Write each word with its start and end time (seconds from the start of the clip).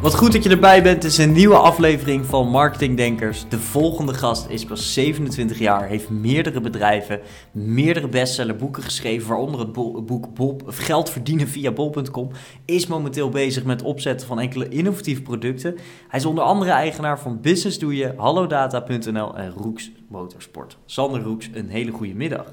Wat 0.00 0.14
goed 0.14 0.32
dat 0.32 0.44
je 0.44 0.50
erbij 0.50 0.82
bent. 0.82 1.02
Het 1.02 1.12
is 1.12 1.18
een 1.18 1.32
nieuwe 1.32 1.56
aflevering 1.56 2.26
van 2.26 2.48
Marketing 2.48 2.96
Denkers. 2.96 3.48
De 3.48 3.58
volgende 3.58 4.14
gast 4.14 4.48
is 4.48 4.64
pas 4.64 4.92
27 4.92 5.58
jaar, 5.58 5.86
heeft 5.86 6.10
meerdere 6.10 6.60
bedrijven, 6.60 7.20
meerdere 7.52 8.08
bestsellerboeken 8.08 8.82
geschreven, 8.82 9.28
waaronder 9.28 9.60
het 9.60 9.72
boek 10.06 10.34
Bob, 10.34 10.62
Geld 10.66 11.10
verdienen 11.10 11.48
via 11.48 11.72
bol.com. 11.72 12.30
Is 12.64 12.86
momenteel 12.86 13.28
bezig 13.28 13.64
met 13.64 13.82
opzetten 13.82 14.26
van 14.26 14.40
enkele 14.40 14.68
innovatieve 14.68 15.22
producten. 15.22 15.76
Hij 16.08 16.18
is 16.18 16.26
onder 16.26 16.44
andere 16.44 16.70
eigenaar 16.70 17.20
van 17.20 17.40
Business 17.40 17.78
Doe 17.78 17.96
Je, 17.96 18.12
Hallodata.nl 18.16 19.36
en 19.36 19.50
Roeks 19.50 19.92
Motorsport. 20.08 20.78
Sander 20.86 21.22
Roeks, 21.22 21.50
een 21.52 21.68
hele 21.68 21.90
goede 21.90 22.14
middag. 22.14 22.52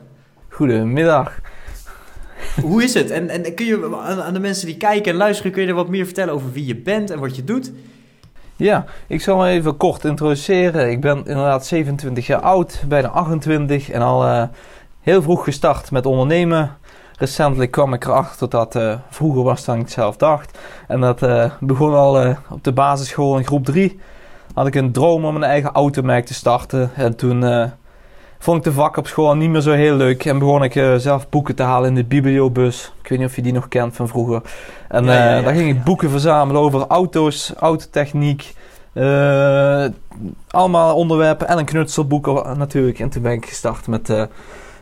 Goedemiddag. 0.50 1.42
Hoe 2.62 2.84
is 2.84 2.94
het? 2.94 3.10
En, 3.12 3.30
en 3.30 3.54
kun 3.54 3.66
je 3.66 3.98
aan, 4.24 4.34
de 4.34 4.40
mensen 4.40 4.66
die 4.66 4.78
kijken 4.78 5.12
en 5.12 5.18
luisteren, 5.18 5.52
kun 5.52 5.62
je 5.62 5.68
er 5.68 5.74
wat 5.74 5.90
meer 5.90 6.06
vertellen 6.06 6.34
over 6.34 6.52
wie 6.52 6.66
je 6.66 6.76
bent 6.76 7.10
en 7.10 7.20
wat 7.20 7.36
je 7.36 7.44
doet? 7.44 7.72
Ja, 8.56 8.86
ik 9.08 9.22
zal 9.22 9.38
me 9.38 9.48
even 9.48 9.78
kort 9.78 10.04
introduceren. 10.04 10.90
Ik 10.90 11.02
ben 11.02 11.18
inderdaad 11.18 11.66
27 11.66 12.28
jaar 12.28 12.42
oud, 12.42 12.84
bijna 12.88 13.08
28 13.08 13.90
en 13.90 14.02
al 14.02 14.26
uh, 14.26 14.44
heel 15.02 15.22
vroeg 15.22 15.44
gestart 15.44 15.92
met 15.92 16.06
ondernemen. 16.06 16.78
Recentelijk 17.18 17.72
kwam 17.72 17.94
ik 17.94 18.06
erachter 18.06 18.50
dat 18.50 18.76
uh, 18.76 18.96
vroeger 19.10 19.44
was 19.44 19.66
dan 19.66 19.80
ik 19.80 19.90
zelf 19.90 20.18
dacht. 20.18 20.58
En 20.88 21.00
dat 21.02 21.24
uh, 21.24 21.52
begon 21.60 21.94
al 21.94 22.36
op 22.50 22.64
de 22.64 22.72
basisschool 22.72 23.38
in 23.38 23.46
groep 23.46 23.66
3. 23.66 24.00
Had 24.54 24.68
ik 24.68 24.76
een 24.76 24.92
droom 24.92 25.26
om 25.26 25.36
een 25.36 25.44
eigen 25.44 25.72
automerk 25.72 26.26
te 26.26 26.34
starten. 26.34 26.92
En 26.96 27.16
toen 27.16 27.72
vond 28.46 28.58
ik 28.58 28.64
de 28.64 28.72
vak 28.72 28.98
op 28.98 29.08
school 29.08 29.36
niet 29.36 29.50
meer 29.50 29.62
zo 29.62 29.72
heel 29.72 29.96
leuk. 29.96 30.26
En 30.26 30.40
begon 30.40 30.64
ik 30.64 30.76
uh, 30.76 30.96
zelf 30.96 31.30
boeken 31.30 31.56
te 31.56 31.64
halen 31.64 31.90
in 31.90 31.96
de 31.96 32.04
bibliobus. 32.04 32.92
Ik 33.02 33.10
weet 33.10 33.20
niet 33.20 33.28
of 33.28 33.36
je 33.36 33.42
die 33.42 33.54
nog 33.54 33.68
kent 33.68 33.96
van 33.96 34.08
vroeger. 34.08 34.42
En 34.88 35.06
ja, 35.06 35.38
uh, 35.38 35.46
daar 35.46 35.54
ging 35.54 35.70
ik 35.70 35.84
boeken 35.84 36.10
verzamelen 36.10 36.62
over 36.62 36.88
auto's, 36.88 37.54
autotechniek. 37.60 38.54
Uh, 38.94 39.86
allemaal 40.50 40.96
onderwerpen 40.96 41.48
en 41.48 41.58
een 41.58 41.66
knutselboek 41.66 42.56
natuurlijk. 42.58 43.00
En 43.00 43.10
toen 43.10 43.22
ben 43.22 43.32
ik 43.32 43.46
gestart 43.46 43.88
met 43.88 44.10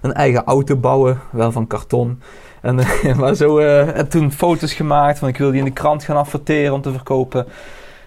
een 0.01 0.13
eigen 0.13 0.43
auto 0.43 0.75
bouwen. 0.75 1.19
Wel 1.31 1.51
van 1.51 1.67
karton. 1.67 2.21
En, 2.61 2.75
maar 3.19 3.35
zo, 3.35 3.57
en 3.57 4.09
toen 4.09 4.31
foto's 4.31 4.73
gemaakt. 4.73 5.19
Van 5.19 5.27
ik 5.27 5.37
wilde 5.37 5.51
die 5.51 5.61
in 5.61 5.67
de 5.67 5.73
krant 5.73 6.03
gaan 6.03 6.17
adverteren 6.17 6.73
om 6.73 6.81
te 6.81 6.91
verkopen. 6.91 7.47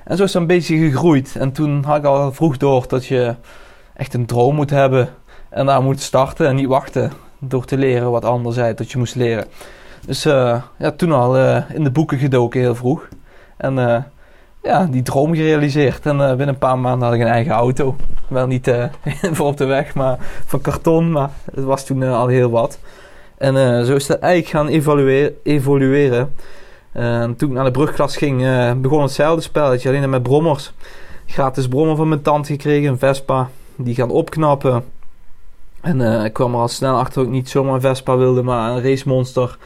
En 0.04 0.16
zo 0.16 0.22
is 0.22 0.32
het 0.32 0.42
een 0.42 0.48
beetje 0.48 0.76
gegroeid. 0.76 1.36
En 1.38 1.52
toen 1.52 1.84
had 1.84 1.96
ik 1.96 2.04
al 2.04 2.32
vroeg 2.32 2.56
door 2.56 2.84
dat 2.88 3.06
je 3.06 3.34
echt 3.94 4.14
een 4.14 4.26
droom 4.26 4.54
moet 4.54 4.70
hebben. 4.70 5.08
En 5.56 5.66
daar 5.66 5.82
moet 5.82 6.00
starten 6.00 6.46
en 6.46 6.54
niet 6.54 6.66
wachten 6.66 7.12
door 7.38 7.64
te 7.64 7.76
leren 7.76 8.10
wat 8.10 8.24
anderen 8.24 8.52
zei 8.52 8.74
dat 8.74 8.90
je 8.90 8.98
moest 8.98 9.14
leren. 9.14 9.46
Dus 10.06 10.26
uh, 10.26 10.62
ja, 10.78 10.90
toen 10.90 11.12
al 11.12 11.38
uh, 11.38 11.70
in 11.70 11.84
de 11.84 11.90
boeken 11.90 12.18
gedoken 12.18 12.60
heel 12.60 12.74
vroeg. 12.74 13.08
En 13.56 13.78
uh, 13.78 13.96
ja, 14.62 14.86
die 14.90 15.02
droom 15.02 15.34
gerealiseerd. 15.34 16.06
En 16.06 16.16
binnen 16.16 16.48
een 16.48 16.58
paar 16.58 16.78
maanden 16.78 17.08
had 17.08 17.16
ik 17.16 17.22
een 17.22 17.26
eigen 17.26 17.52
auto. 17.52 17.96
Wel 18.28 18.46
niet 18.46 18.70
voor 19.36 19.46
op 19.46 19.56
de 19.56 19.64
weg, 19.64 19.94
maar 19.94 20.18
van 20.46 20.60
karton. 20.60 21.12
Maar 21.12 21.30
het 21.54 21.64
was 21.64 21.84
toen 21.84 22.02
al 22.02 22.26
heel 22.26 22.50
wat. 22.50 22.78
En 23.38 23.86
zo 23.86 23.94
is 23.94 24.06
dat 24.06 24.18
eigenlijk 24.18 24.52
gaan 24.52 24.68
evolueren. 24.68 25.36
evolueren. 25.42 26.34
toen 27.36 27.48
ik 27.48 27.54
naar 27.54 27.64
de 27.64 27.70
brugklas 27.70 28.16
ging, 28.16 28.38
begon 28.80 29.02
hetzelfde 29.02 29.42
spelletje. 29.42 29.88
Alleen 29.88 30.10
met 30.10 30.22
brommers. 30.22 30.72
Gratis 31.26 31.68
brommer 31.68 31.96
van 31.96 32.08
mijn 32.08 32.22
tante 32.22 32.52
gekregen, 32.52 32.88
een 32.88 32.98
Vespa. 32.98 33.48
Die 33.76 33.94
gaan 33.94 34.10
opknappen 34.10 34.84
en 35.80 36.00
uh, 36.00 36.24
ik 36.24 36.32
kwam 36.32 36.54
er 36.54 36.60
al 36.60 36.68
snel 36.68 36.98
achter 36.98 37.14
dat 37.14 37.24
ik 37.24 37.30
niet 37.30 37.48
zomaar 37.48 37.74
een 37.74 37.80
Vespa 37.80 38.16
wilde, 38.16 38.42
maar 38.42 38.70
een 38.70 38.82
racemonster. 38.82 39.58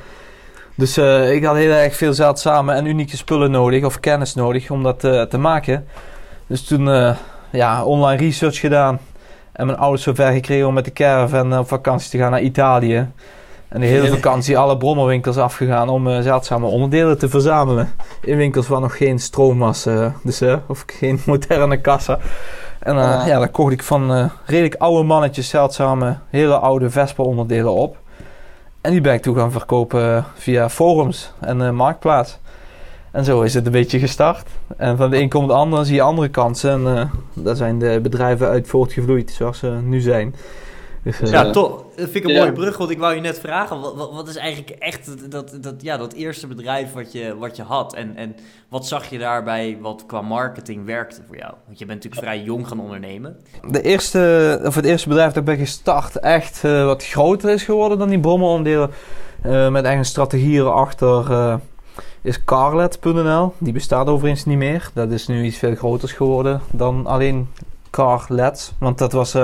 Dus 0.74 0.98
uh, 0.98 1.32
ik 1.32 1.44
had 1.44 1.56
heel 1.56 1.70
erg 1.70 1.96
veel 1.96 2.12
zeldzame 2.12 2.72
en 2.72 2.86
unieke 2.86 3.16
spullen 3.16 3.50
nodig, 3.50 3.84
of 3.84 4.00
kennis 4.00 4.34
nodig, 4.34 4.70
om 4.70 4.82
dat 4.82 5.04
uh, 5.04 5.22
te 5.22 5.38
maken. 5.38 5.86
Dus 6.46 6.64
toen 6.64 7.14
ja, 7.50 7.84
online 7.84 8.22
research 8.22 8.58
gedaan. 8.58 8.98
En 9.52 9.66
mijn 9.66 9.78
ouders 9.78 10.02
zover 10.02 10.32
gekregen 10.32 10.66
om 10.66 10.74
met 10.74 10.84
de 10.84 10.92
caravan 10.92 11.58
op 11.58 11.68
vakantie 11.68 12.10
te 12.10 12.18
gaan 12.18 12.30
naar 12.30 12.40
Italië. 12.40 13.08
En 13.68 13.80
de 13.80 13.86
hele 13.86 14.08
vakantie 14.08 14.58
alle 14.58 14.76
brommerwinkels 14.76 15.36
afgegaan 15.36 15.88
om 15.88 16.22
zeldzame 16.22 16.66
onderdelen 16.66 17.18
te 17.18 17.28
verzamelen. 17.28 17.92
In 18.22 18.36
winkels 18.36 18.68
waar 18.68 18.80
nog 18.80 18.96
geen 18.96 19.18
stroom 19.18 19.58
was, 19.58 19.88
dus, 20.22 20.42
of 20.66 20.84
geen 20.86 21.20
moderne 21.26 21.80
kassa. 21.80 22.18
En 22.80 22.96
uh, 22.96 23.22
ja, 23.26 23.38
dan 23.38 23.50
kocht 23.50 23.72
ik 23.72 23.82
van 23.82 24.16
uh, 24.16 24.24
redelijk 24.44 24.74
oude 24.74 25.06
mannetjes 25.06 25.48
zeldzame 25.48 26.16
hele 26.28 26.58
oude 26.58 26.90
Vespa-onderdelen 26.90 27.72
op. 27.72 27.96
En 28.80 28.90
die 28.90 29.00
ben 29.00 29.14
ik 29.14 29.22
toen 29.22 29.36
gaan 29.36 29.52
verkopen 29.52 30.24
via 30.34 30.68
forums 30.68 31.32
en 31.40 31.74
marktplaats. 31.74 32.38
En 33.10 33.24
zo 33.24 33.40
is 33.40 33.54
het 33.54 33.66
een 33.66 33.72
beetje 33.72 33.98
gestart. 33.98 34.48
En 34.76 34.96
van 34.96 35.10
de 35.10 35.20
een 35.20 35.28
komt 35.28 35.48
de 35.48 35.54
ander, 35.54 35.84
zie 35.84 35.94
je 35.94 36.02
andere 36.02 36.28
kansen. 36.28 36.70
En 36.70 36.94
uh, 36.94 37.44
daar 37.44 37.56
zijn 37.56 37.78
de 37.78 37.98
bedrijven 38.02 38.48
uit 38.48 38.68
voortgevloeid 38.68 39.30
zoals 39.30 39.58
ze 39.58 39.68
nu 39.82 40.00
zijn. 40.00 40.34
Dus, 41.02 41.20
uh, 41.20 41.30
ja, 41.30 41.50
toch. 41.50 41.84
Dat 41.96 42.10
vind 42.10 42.14
ik 42.14 42.24
een 42.24 42.36
mooie 42.36 42.52
brug, 42.52 42.76
want 42.76 42.90
ik 42.90 42.98
wou 42.98 43.14
je 43.14 43.20
net 43.20 43.38
vragen. 43.38 43.80
Wat, 43.80 43.94
wat, 43.94 44.12
wat, 44.12 44.28
is 44.28 44.36
eigenlijk 44.36 44.70
echt 44.70 45.30
dat, 45.30 45.56
dat, 45.60 45.74
ja, 45.78 45.96
dat 45.96 46.12
eerste 46.12 46.46
bedrijf 46.46 46.92
wat 46.92 47.12
je, 47.12 47.36
wat 47.38 47.56
je 47.56 47.62
had? 47.62 47.94
En, 47.94 48.16
en 48.16 48.36
wat 48.68 48.86
zag 48.86 49.10
je 49.10 49.18
daarbij 49.18 49.78
wat 49.80 50.04
qua 50.06 50.20
marketing 50.20 50.84
werkte 50.84 51.20
voor 51.26 51.36
jou? 51.36 51.52
Want 51.66 51.78
je 51.78 51.86
bent 51.86 52.02
natuurlijk 52.02 52.30
vrij 52.30 52.42
jong 52.42 52.68
gaan 52.68 52.80
ondernemen. 52.80 53.36
De 53.70 53.82
eerste, 53.82 54.60
of 54.64 54.74
het 54.74 54.84
eerste 54.84 55.08
bedrijf 55.08 55.28
dat 55.28 55.36
ik 55.36 55.44
ben 55.44 55.66
gestart 55.66 56.18
echt 56.18 56.62
uh, 56.64 56.84
wat 56.84 57.04
groter 57.04 57.50
is 57.50 57.62
geworden 57.62 57.98
dan 57.98 58.08
die 58.08 58.20
brommelonderdelen. 58.20 58.90
Uh, 59.46 59.68
met 59.68 59.84
eigen 59.84 60.04
strategieën 60.04 60.66
erachter 60.66 61.30
uh, 61.30 61.54
is 62.22 62.44
Carlet.nl. 62.44 63.54
Die 63.58 63.72
bestaat 63.72 64.06
overigens 64.06 64.44
niet 64.44 64.58
meer. 64.58 64.90
Dat 64.94 65.10
is 65.10 65.26
nu 65.26 65.44
iets 65.44 65.56
veel 65.56 65.74
groter 65.74 66.08
geworden 66.08 66.60
dan 66.70 67.06
alleen 67.06 67.48
Carlet. 67.90 68.72
Want 68.78 68.98
dat 68.98 69.12
was 69.12 69.36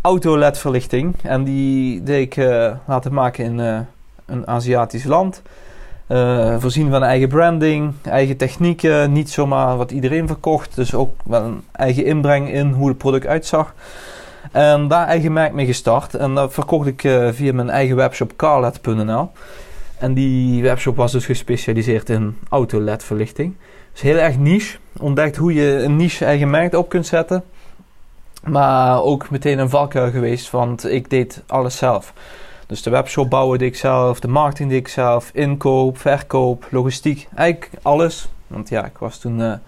auto-LED-verlichting. 0.00 1.14
En 1.22 1.44
die 1.44 2.02
deed 2.02 2.26
ik 2.26 2.36
uh, 2.36 2.72
laten 2.86 3.12
maken 3.14 3.44
in 3.44 3.58
uh, 3.58 3.78
een 4.26 4.46
Aziatisch 4.46 5.04
land. 5.04 5.42
Uh, 6.08 6.56
voorzien 6.58 6.90
van 6.90 7.02
eigen 7.02 7.28
branding, 7.28 7.92
eigen 8.02 8.36
technieken. 8.36 9.12
Niet 9.12 9.30
zomaar 9.30 9.76
wat 9.76 9.90
iedereen 9.90 10.26
verkocht. 10.26 10.74
Dus 10.74 10.94
ook 10.94 11.14
wel 11.24 11.42
een 11.42 11.62
eigen 11.72 12.04
inbreng 12.04 12.52
in 12.52 12.70
hoe 12.70 12.88
het 12.88 12.98
product 12.98 13.26
uitzag. 13.26 13.74
En 14.52 14.88
daar 14.88 15.06
eigen 15.06 15.32
merk 15.32 15.52
mee 15.52 15.66
gestart. 15.66 16.14
En 16.14 16.34
dat 16.34 16.52
verkocht 16.52 16.86
ik 16.86 17.00
via 17.32 17.52
mijn 17.52 17.70
eigen 17.70 17.96
webshop 17.96 18.36
carlet.nl. 18.36 19.30
En 19.98 20.14
die 20.14 20.62
webshop 20.62 20.96
was 20.96 21.12
dus 21.12 21.26
gespecialiseerd 21.26 22.08
in 22.08 22.36
auto-LED-verlichting. 22.48 23.54
Dus 23.92 24.00
heel 24.00 24.16
erg 24.16 24.38
niche. 24.38 24.78
Ontdekt 25.00 25.36
hoe 25.36 25.54
je 25.54 25.82
een 25.82 25.96
niche 25.96 26.24
eigen 26.24 26.50
merk 26.50 26.74
op 26.74 26.88
kunt 26.88 27.06
zetten. 27.06 27.44
Maar 28.40 29.02
ook 29.02 29.30
meteen 29.30 29.58
een 29.58 29.70
valkuil 29.70 30.10
geweest, 30.10 30.50
want 30.50 30.86
ik 30.86 31.10
deed 31.10 31.42
alles 31.46 31.76
zelf. 31.76 32.12
Dus 32.66 32.82
de 32.82 32.90
webshop 32.90 33.30
bouwen 33.30 33.58
deed 33.58 33.68
ik 33.68 33.76
zelf, 33.76 34.20
de 34.20 34.28
marketing 34.28 34.70
deed 34.70 34.78
ik 34.78 34.88
zelf, 34.88 35.30
inkoop, 35.32 35.98
verkoop, 35.98 36.66
logistiek, 36.70 37.28
eigenlijk 37.34 37.70
alles. 37.82 38.28
Want 38.46 38.68
ja, 38.68 38.84
ik 38.84 38.98
was 38.98 39.18
toen 39.18 39.38
uh, 39.38 39.52
eh, 39.52 39.58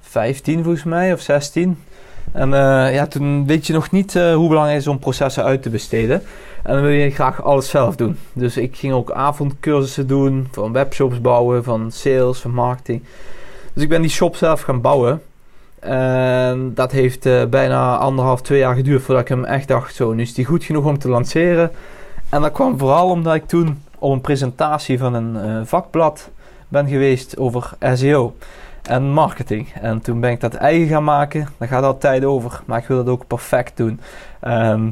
15 0.00 0.62
volgens 0.62 0.84
mij, 0.84 1.12
of 1.12 1.20
16. 1.20 1.78
En 2.32 2.48
uh, 2.48 2.94
ja, 2.94 3.06
toen 3.06 3.46
weet 3.46 3.66
je 3.66 3.72
nog 3.72 3.90
niet 3.90 4.14
uh, 4.14 4.34
hoe 4.34 4.48
belangrijk 4.48 4.78
is 4.78 4.86
om 4.86 4.98
processen 4.98 5.44
uit 5.44 5.62
te 5.62 5.70
besteden. 5.70 6.22
En 6.62 6.72
dan 6.72 6.82
wil 6.82 6.90
je 6.90 7.10
graag 7.10 7.42
alles 7.42 7.68
zelf 7.68 7.96
doen. 7.96 8.18
Dus 8.32 8.56
ik 8.56 8.76
ging 8.76 8.92
ook 8.92 9.10
avondcursussen 9.10 10.06
doen, 10.06 10.48
van 10.52 10.72
webshops 10.72 11.20
bouwen, 11.20 11.64
van 11.64 11.90
sales, 11.92 12.38
van 12.38 12.50
marketing. 12.50 13.02
Dus 13.72 13.82
ik 13.82 13.88
ben 13.88 14.00
die 14.00 14.10
shop 14.10 14.36
zelf 14.36 14.60
gaan 14.60 14.80
bouwen. 14.80 15.22
En 15.86 16.74
dat 16.74 16.92
heeft 16.92 17.26
uh, 17.26 17.44
bijna 17.44 17.96
anderhalf, 17.96 18.42
twee 18.42 18.58
jaar 18.58 18.74
geduurd 18.74 19.02
voordat 19.02 19.22
ik 19.22 19.28
hem 19.28 19.44
echt 19.44 19.68
dacht: 19.68 19.94
zo, 19.94 20.12
nu 20.12 20.22
is 20.22 20.34
die 20.34 20.44
goed 20.44 20.64
genoeg 20.64 20.84
om 20.84 20.98
te 20.98 21.08
lanceren. 21.08 21.70
En 22.28 22.40
dat 22.40 22.52
kwam 22.52 22.78
vooral 22.78 23.10
omdat 23.10 23.34
ik 23.34 23.46
toen 23.46 23.82
op 23.98 24.12
een 24.12 24.20
presentatie 24.20 24.98
van 24.98 25.14
een 25.14 25.36
uh, 25.36 25.60
vakblad 25.64 26.30
ben 26.68 26.88
geweest 26.88 27.36
over 27.36 27.70
SEO 27.94 28.36
en 28.82 29.02
marketing. 29.02 29.72
En 29.80 30.00
toen 30.00 30.20
ben 30.20 30.30
ik 30.30 30.40
dat 30.40 30.54
eigen 30.54 30.88
gaan 30.88 31.04
maken. 31.04 31.48
Daar 31.58 31.68
gaat 31.68 31.84
altijd 31.84 32.24
over, 32.24 32.60
maar 32.64 32.78
ik 32.78 32.86
wil 32.86 32.96
dat 32.96 33.08
ook 33.08 33.26
perfect 33.26 33.76
doen. 33.76 34.00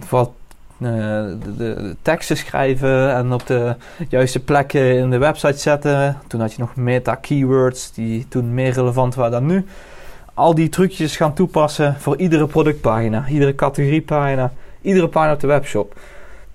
Vooral 0.00 0.34
uh, 0.78 0.88
de, 0.88 1.56
de, 1.56 1.96
teksten 2.02 2.36
schrijven 2.36 3.14
en 3.14 3.32
op 3.32 3.46
de 3.46 3.74
juiste 4.08 4.40
plekken 4.40 4.96
in 4.96 5.10
de 5.10 5.18
website 5.18 5.58
zetten. 5.58 6.18
Toen 6.26 6.40
had 6.40 6.52
je 6.52 6.60
nog 6.60 6.76
meta 6.76 7.14
keywords 7.14 7.92
die 7.92 8.28
toen 8.28 8.54
meer 8.54 8.72
relevant 8.72 9.14
waren 9.14 9.32
dan 9.32 9.46
nu 9.46 9.66
al 10.34 10.54
die 10.54 10.68
trucjes 10.68 11.16
gaan 11.16 11.34
toepassen 11.34 11.96
voor 11.98 12.16
iedere 12.16 12.46
productpagina, 12.46 13.28
iedere 13.28 13.54
categoriepagina, 13.54 14.52
iedere 14.82 15.08
pagina 15.08 15.32
op 15.32 15.40
de 15.40 15.46
webshop. 15.46 15.94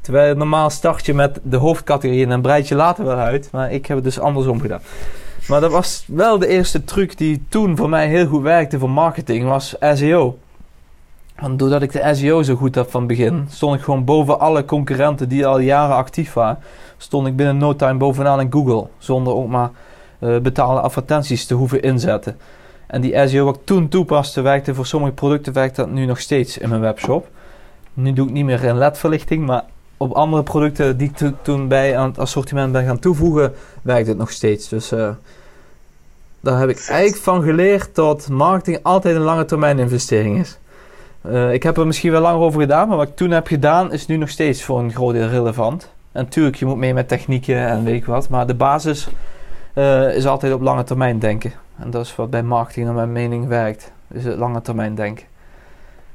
Terwijl 0.01 0.35
normaal 0.35 0.69
start 0.69 1.05
je 1.05 1.13
met 1.13 1.39
de 1.43 1.57
hoofdcategorie 1.57 2.23
en 2.23 2.29
dan 2.29 2.41
breid 2.41 2.67
je 2.67 2.75
later 2.75 3.05
wel 3.05 3.17
uit. 3.17 3.49
Maar 3.51 3.71
ik 3.71 3.85
heb 3.85 3.95
het 3.95 4.05
dus 4.05 4.19
andersom 4.19 4.61
gedaan. 4.61 4.81
Maar 5.47 5.61
dat 5.61 5.71
was 5.71 6.03
wel 6.07 6.39
de 6.39 6.47
eerste 6.47 6.83
truc 6.83 7.17
die 7.17 7.43
toen 7.49 7.77
voor 7.77 7.89
mij 7.89 8.07
heel 8.07 8.25
goed 8.25 8.41
werkte 8.41 8.79
voor 8.79 8.89
marketing, 8.89 9.47
was 9.47 9.75
SEO. 9.93 10.37
Want 11.39 11.59
doordat 11.59 11.81
ik 11.81 11.91
de 11.91 12.11
SEO 12.13 12.43
zo 12.43 12.55
goed 12.55 12.75
had 12.75 12.91
van 12.91 13.07
begin, 13.07 13.45
stond 13.49 13.75
ik 13.75 13.81
gewoon 13.81 14.05
boven 14.05 14.39
alle 14.39 14.65
concurrenten 14.65 15.29
die 15.29 15.45
al 15.45 15.59
jaren 15.59 15.95
actief 15.95 16.33
waren. 16.33 16.59
Stond 16.97 17.27
ik 17.27 17.35
binnen 17.35 17.57
no 17.57 17.75
time 17.75 17.97
bovenaan 17.97 18.39
in 18.39 18.51
Google. 18.51 18.87
Zonder 18.97 19.33
ook 19.33 19.47
maar 19.47 19.69
uh, 20.19 20.37
betaalde 20.37 20.79
advertenties 20.79 21.45
te 21.45 21.53
hoeven 21.53 21.81
inzetten. 21.81 22.37
En 22.89 23.01
die 23.01 23.27
SEO 23.27 23.45
wat 23.45 23.55
ik 23.55 23.65
toen 23.65 23.87
toepaste, 23.87 24.41
werkte 24.41 24.75
voor 24.75 24.85
sommige 24.85 25.13
producten, 25.13 25.53
werkt 25.53 25.75
dat 25.75 25.89
nu 25.89 26.05
nog 26.05 26.19
steeds 26.19 26.57
in 26.57 26.69
mijn 26.69 26.81
webshop. 26.81 27.27
Nu 27.93 28.13
doe 28.13 28.27
ik 28.27 28.33
niet 28.33 28.45
meer 28.45 28.63
in 28.63 28.77
LED-verlichting, 28.77 29.45
maar 29.45 29.63
op 29.97 30.11
andere 30.11 30.43
producten 30.43 30.97
die 30.97 31.11
ik 31.15 31.33
toen 31.41 31.67
bij 31.67 31.97
aan 31.97 32.09
het 32.09 32.19
assortiment 32.19 32.71
ben 32.71 32.85
gaan 32.85 32.99
toevoegen, 32.99 33.53
werkt 33.81 34.07
het 34.07 34.17
nog 34.17 34.31
steeds. 34.31 34.67
Dus 34.67 34.91
uh, 34.91 35.09
daar 36.39 36.59
heb 36.59 36.69
ik 36.69 36.85
eigenlijk 36.87 37.23
van 37.23 37.43
geleerd 37.43 37.95
dat 37.95 38.29
marketing 38.29 38.79
altijd 38.81 39.15
een 39.15 39.21
lange 39.21 39.45
termijn 39.45 39.79
investering 39.79 40.39
is. 40.39 40.57
Uh, 41.25 41.53
ik 41.53 41.63
heb 41.63 41.77
er 41.77 41.87
misschien 41.87 42.11
wel 42.11 42.21
langer 42.21 42.41
over 42.41 42.61
gedaan, 42.61 42.87
maar 42.87 42.97
wat 42.97 43.07
ik 43.07 43.15
toen 43.15 43.31
heb 43.31 43.47
gedaan 43.47 43.93
is 43.93 44.05
nu 44.05 44.17
nog 44.17 44.29
steeds 44.29 44.63
voor 44.63 44.79
een 44.79 44.93
groot 44.93 45.13
deel 45.13 45.27
relevant. 45.27 45.89
En 46.11 46.23
natuurlijk, 46.23 46.55
je 46.55 46.65
moet 46.65 46.77
mee 46.77 46.93
met 46.93 47.07
technieken 47.07 47.67
en 47.67 47.83
weet 47.83 47.95
ik 47.95 48.05
wat, 48.05 48.29
maar 48.29 48.47
de 48.47 48.53
basis 48.53 49.07
uh, 49.75 50.15
is 50.15 50.25
altijd 50.25 50.53
op 50.53 50.61
lange 50.61 50.83
termijn 50.83 51.19
denken. 51.19 51.53
En 51.79 51.89
dat 51.89 52.05
is 52.05 52.15
wat 52.15 52.29
bij 52.29 52.43
marketing 52.43 52.85
naar 52.85 52.95
mijn 52.95 53.11
mening 53.11 53.47
werkt, 53.47 53.91
is 54.11 54.23
het 54.23 54.37
lange 54.37 54.61
termijn 54.61 54.95
denken. 54.95 55.25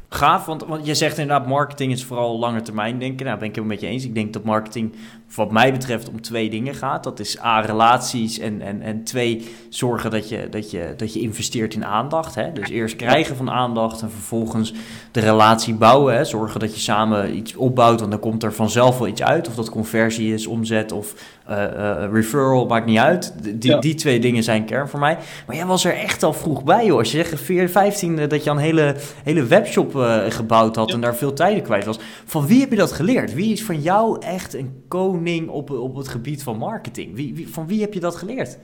Gaaf, 0.08 0.46
want, 0.46 0.64
want 0.64 0.86
je 0.86 0.94
zegt 0.94 1.18
inderdaad, 1.18 1.46
marketing 1.46 1.92
is 1.92 2.04
vooral 2.04 2.38
lange 2.38 2.62
termijn 2.62 2.98
denken. 2.98 3.26
Nou, 3.26 3.38
ben 3.38 3.48
ik 3.48 3.54
het 3.54 3.64
met 3.64 3.80
je 3.80 3.86
eens. 3.86 4.04
Ik 4.04 4.14
denk 4.14 4.32
dat 4.32 4.44
marketing, 4.44 4.94
wat 5.34 5.50
mij 5.50 5.72
betreft, 5.72 6.08
om 6.08 6.20
twee 6.20 6.50
dingen 6.50 6.74
gaat. 6.74 7.04
Dat 7.04 7.20
is 7.20 7.40
A, 7.40 7.60
relaties 7.60 8.38
en, 8.38 8.60
en, 8.60 8.82
en 8.82 9.04
twee, 9.04 9.54
zorgen 9.68 10.10
dat 10.10 10.28
je, 10.28 10.48
dat, 10.50 10.70
je, 10.70 10.94
dat 10.96 11.12
je 11.12 11.20
investeert 11.20 11.74
in 11.74 11.84
aandacht. 11.84 12.34
Hè? 12.34 12.52
Dus 12.52 12.68
eerst 12.68 12.96
krijgen 12.96 13.36
van 13.36 13.50
aandacht 13.50 14.02
en 14.02 14.10
vervolgens 14.10 14.72
de 15.10 15.20
relatie 15.20 15.74
bouwen. 15.74 16.16
Hè? 16.16 16.24
Zorgen 16.24 16.60
dat 16.60 16.74
je 16.74 16.80
samen 16.80 17.36
iets 17.36 17.56
opbouwt, 17.56 17.98
want 17.98 18.10
dan 18.10 18.20
komt 18.20 18.42
er 18.42 18.52
vanzelf 18.52 18.98
wel 18.98 19.08
iets 19.08 19.22
uit. 19.22 19.48
Of 19.48 19.54
dat 19.54 19.70
conversie 19.70 20.34
is, 20.34 20.46
omzet 20.46 20.92
of 20.92 21.14
uh, 21.50 21.56
uh, 21.56 22.04
referral, 22.12 22.66
maakt 22.66 22.86
niet 22.86 22.98
uit. 22.98 23.34
Die, 23.60 23.78
die 23.78 23.94
twee 23.94 24.20
dingen 24.20 24.42
zijn 24.42 24.64
kern 24.64 24.88
voor 24.88 25.00
mij. 25.00 25.18
Maar 25.46 25.56
jij 25.56 25.66
was 25.66 25.84
er 25.84 25.96
echt 25.96 26.22
al 26.22 26.32
vroeg 26.32 26.64
bij, 26.64 26.86
joh. 26.86 26.98
Als 26.98 27.10
je 27.10 27.16
zegt 27.16 27.40
4, 27.40 27.68
15 27.68 28.28
dat 28.28 28.44
je 28.44 28.50
een 28.50 28.56
hele, 28.56 28.96
hele 29.24 29.44
webshop 29.44 29.94
uh, 29.94 30.16
gebouwd 30.28 30.76
had 30.76 30.92
en 30.92 31.00
daar 31.00 31.16
veel 31.16 31.32
tijd 31.32 31.62
kwijt 31.62 31.84
was. 31.84 31.98
Van 32.24 32.46
wie 32.46 32.60
heb 32.60 32.70
je 32.70 32.76
dat 32.76 32.92
geleerd? 32.92 33.34
Wie 33.34 33.52
is 33.52 33.64
van 33.64 33.80
jou 33.80 34.20
echt 34.20 34.54
een 34.54 34.82
koning 34.88 35.23
op, 35.48 35.70
op 35.70 35.96
het 35.96 36.08
gebied 36.08 36.42
van 36.42 36.56
marketing? 36.56 37.14
Wie, 37.14 37.48
van 37.52 37.66
wie 37.66 37.80
heb 37.80 37.94
je 37.94 38.00
dat 38.00 38.16
geleerd? 38.16 38.58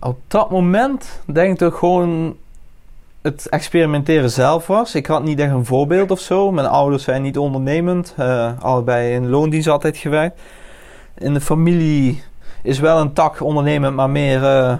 Op 0.00 0.18
dat 0.28 0.50
moment 0.50 1.20
denk 1.26 1.60
ik 1.60 1.74
gewoon 1.74 2.36
het 3.22 3.48
experimenteren 3.48 4.30
zelf 4.30 4.66
was. 4.66 4.94
Ik 4.94 5.06
had 5.06 5.24
niet 5.24 5.38
echt 5.38 5.52
een 5.52 5.64
voorbeeld 5.64 6.10
of 6.10 6.20
zo. 6.20 6.52
Mijn 6.52 6.66
ouders 6.66 7.04
zijn 7.04 7.22
niet 7.22 7.38
ondernemend. 7.38 8.14
allebei 8.58 9.14
in 9.14 9.28
loondienst 9.28 9.68
altijd 9.68 9.96
gewerkt 9.96 10.40
in 11.18 11.34
de 11.34 11.40
familie 11.40 12.22
is 12.62 12.78
wel 12.78 13.00
een 13.00 13.12
tak 13.12 13.40
ondernemen, 13.40 13.94
maar 13.94 14.10
meer 14.10 14.42
uh, 14.42 14.74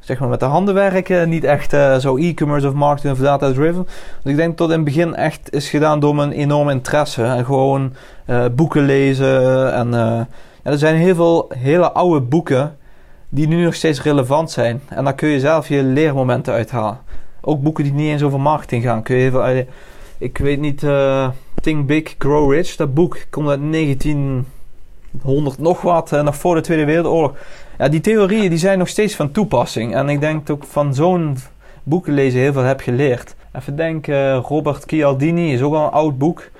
zeg 0.00 0.18
maar 0.18 0.28
met 0.28 0.40
de 0.40 0.46
handen 0.46 0.74
werken. 0.74 1.28
Niet 1.28 1.44
echt 1.44 1.72
uh, 1.72 1.96
zo 1.96 2.16
e-commerce 2.16 2.68
of 2.68 2.74
marketing 2.74 3.12
of 3.12 3.18
data 3.18 3.52
driven. 3.52 3.86
Dus 4.22 4.32
ik 4.32 4.36
denk 4.36 4.58
dat 4.58 4.68
in 4.68 4.74
het 4.74 4.84
begin 4.84 5.14
echt 5.14 5.52
is 5.52 5.68
gedaan 5.68 6.00
door 6.00 6.14
mijn 6.14 6.32
enorme 6.32 6.72
interesse. 6.72 7.24
En 7.24 7.44
gewoon 7.44 7.92
uh, 8.32 8.44
boeken 8.54 8.84
lezen. 8.84 9.72
En 9.72 9.90
ja, 9.90 10.26
er 10.70 10.78
zijn 10.78 10.96
heel 10.96 11.14
veel 11.14 11.50
hele 11.58 11.92
oude 11.92 12.20
boeken 12.20 12.76
die 13.28 13.48
nu 13.48 13.64
nog 13.64 13.74
steeds 13.74 14.02
relevant 14.02 14.50
zijn. 14.50 14.80
En 14.88 15.04
daar 15.04 15.14
kun 15.14 15.28
je 15.28 15.40
zelf 15.40 15.68
je 15.68 15.82
leermomenten 15.82 16.52
uithalen. 16.52 16.98
Ook 17.40 17.62
boeken 17.62 17.84
die 17.84 17.92
niet 17.92 18.10
eens 18.10 18.22
over 18.22 18.40
marketing 18.40 18.82
gaan. 18.82 19.02
Kun 19.02 19.16
je 19.16 19.24
even, 19.24 19.66
ik 20.18 20.38
weet 20.38 20.60
niet, 20.60 20.86
Think 21.60 21.86
Big, 21.86 22.14
Grow 22.18 22.52
Rich. 22.52 22.76
Dat 22.76 22.94
boek 22.94 23.16
komt 23.30 23.48
uit 23.48 23.60
19... 23.60 24.46
100 25.20 25.58
nog 25.58 25.80
wat, 25.80 26.10
nog 26.10 26.36
voor 26.36 26.54
de 26.54 26.60
Tweede 26.60 26.84
Wereldoorlog. 26.84 27.34
Ja, 27.78 27.88
die 27.88 28.00
theorieën 28.00 28.48
die 28.48 28.58
zijn 28.58 28.78
nog 28.78 28.88
steeds 28.88 29.14
van 29.14 29.30
toepassing. 29.30 29.94
En 29.94 30.08
ik 30.08 30.20
denk 30.20 30.46
dat 30.46 30.56
ik 30.56 30.64
van 30.64 30.94
zo'n 30.94 31.36
boeken 31.82 32.12
lezen 32.12 32.40
heel 32.40 32.52
veel 32.52 32.62
heb 32.62 32.80
geleerd. 32.80 33.34
Even 33.52 33.76
denken, 33.76 34.34
Robert 34.34 34.84
Cialdini 34.86 35.52
is 35.52 35.62
ook 35.62 35.74
al 35.74 35.84
een 35.84 35.90
oud 35.90 36.18
boek. 36.18 36.50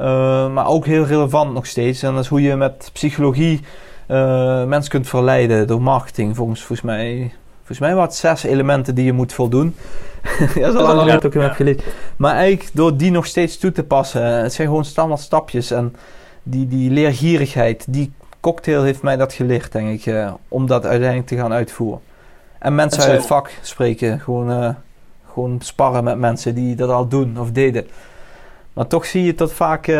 Uh, 0.00 0.52
maar 0.52 0.66
ook 0.66 0.86
heel 0.86 1.04
relevant 1.04 1.52
nog 1.52 1.66
steeds. 1.66 2.02
En 2.02 2.14
dat 2.14 2.22
is 2.22 2.28
hoe 2.28 2.42
je 2.42 2.56
met 2.56 2.90
psychologie 2.92 3.60
uh, 4.08 4.64
mensen 4.64 4.90
kunt 4.90 5.08
verleiden 5.08 5.66
door 5.66 5.82
marketing. 5.82 6.36
Volgens, 6.36 6.60
volgens 6.60 6.86
mij 6.86 7.32
Volgens 7.68 7.88
mij 7.88 7.96
waren 7.96 8.10
het 8.10 8.18
zes 8.18 8.42
elementen 8.42 8.94
die 8.94 9.04
je 9.04 9.12
moet 9.12 9.32
voldoen. 9.32 9.74
ja, 10.54 10.72
dat 10.72 10.74
is 10.74 10.80
al 10.80 10.94
lang 10.94 11.10
heb 11.10 11.52
gelezen. 11.54 11.80
Maar 12.16 12.34
eigenlijk 12.34 12.76
door 12.76 12.96
die 12.96 13.10
nog 13.10 13.26
steeds 13.26 13.58
toe 13.58 13.72
te 13.72 13.84
passen. 13.84 14.22
Het 14.22 14.52
zijn 14.52 14.68
gewoon 14.68 14.84
standaard 14.84 15.20
stapjes. 15.20 15.70
En 15.70 15.96
die, 16.42 16.68
die 16.68 16.90
leergierigheid, 16.90 17.84
die 17.88 18.12
cocktail 18.40 18.82
heeft 18.82 19.02
mij 19.02 19.16
dat 19.16 19.32
geleerd, 19.32 19.72
denk 19.72 19.88
ik, 19.88 20.06
uh, 20.06 20.32
om 20.48 20.66
dat 20.66 20.86
uiteindelijk 20.86 21.28
te 21.28 21.36
gaan 21.36 21.52
uitvoeren. 21.52 22.00
En 22.58 22.74
mensen 22.74 23.02
uit 23.02 23.12
het 23.12 23.26
vak 23.26 23.50
spreken, 23.62 24.20
gewoon, 24.20 24.76
gewoon 25.32 25.58
sparren 25.62 26.04
met 26.04 26.18
mensen 26.18 26.54
die 26.54 26.74
dat 26.74 26.90
al 26.90 27.08
doen 27.08 27.38
of 27.38 27.50
deden. 27.50 27.86
Maar 28.78 28.86
toch 28.86 29.06
zie 29.06 29.24
je 29.24 29.34
dat 29.34 29.52
vaak, 29.52 29.86
uh, 29.86 29.96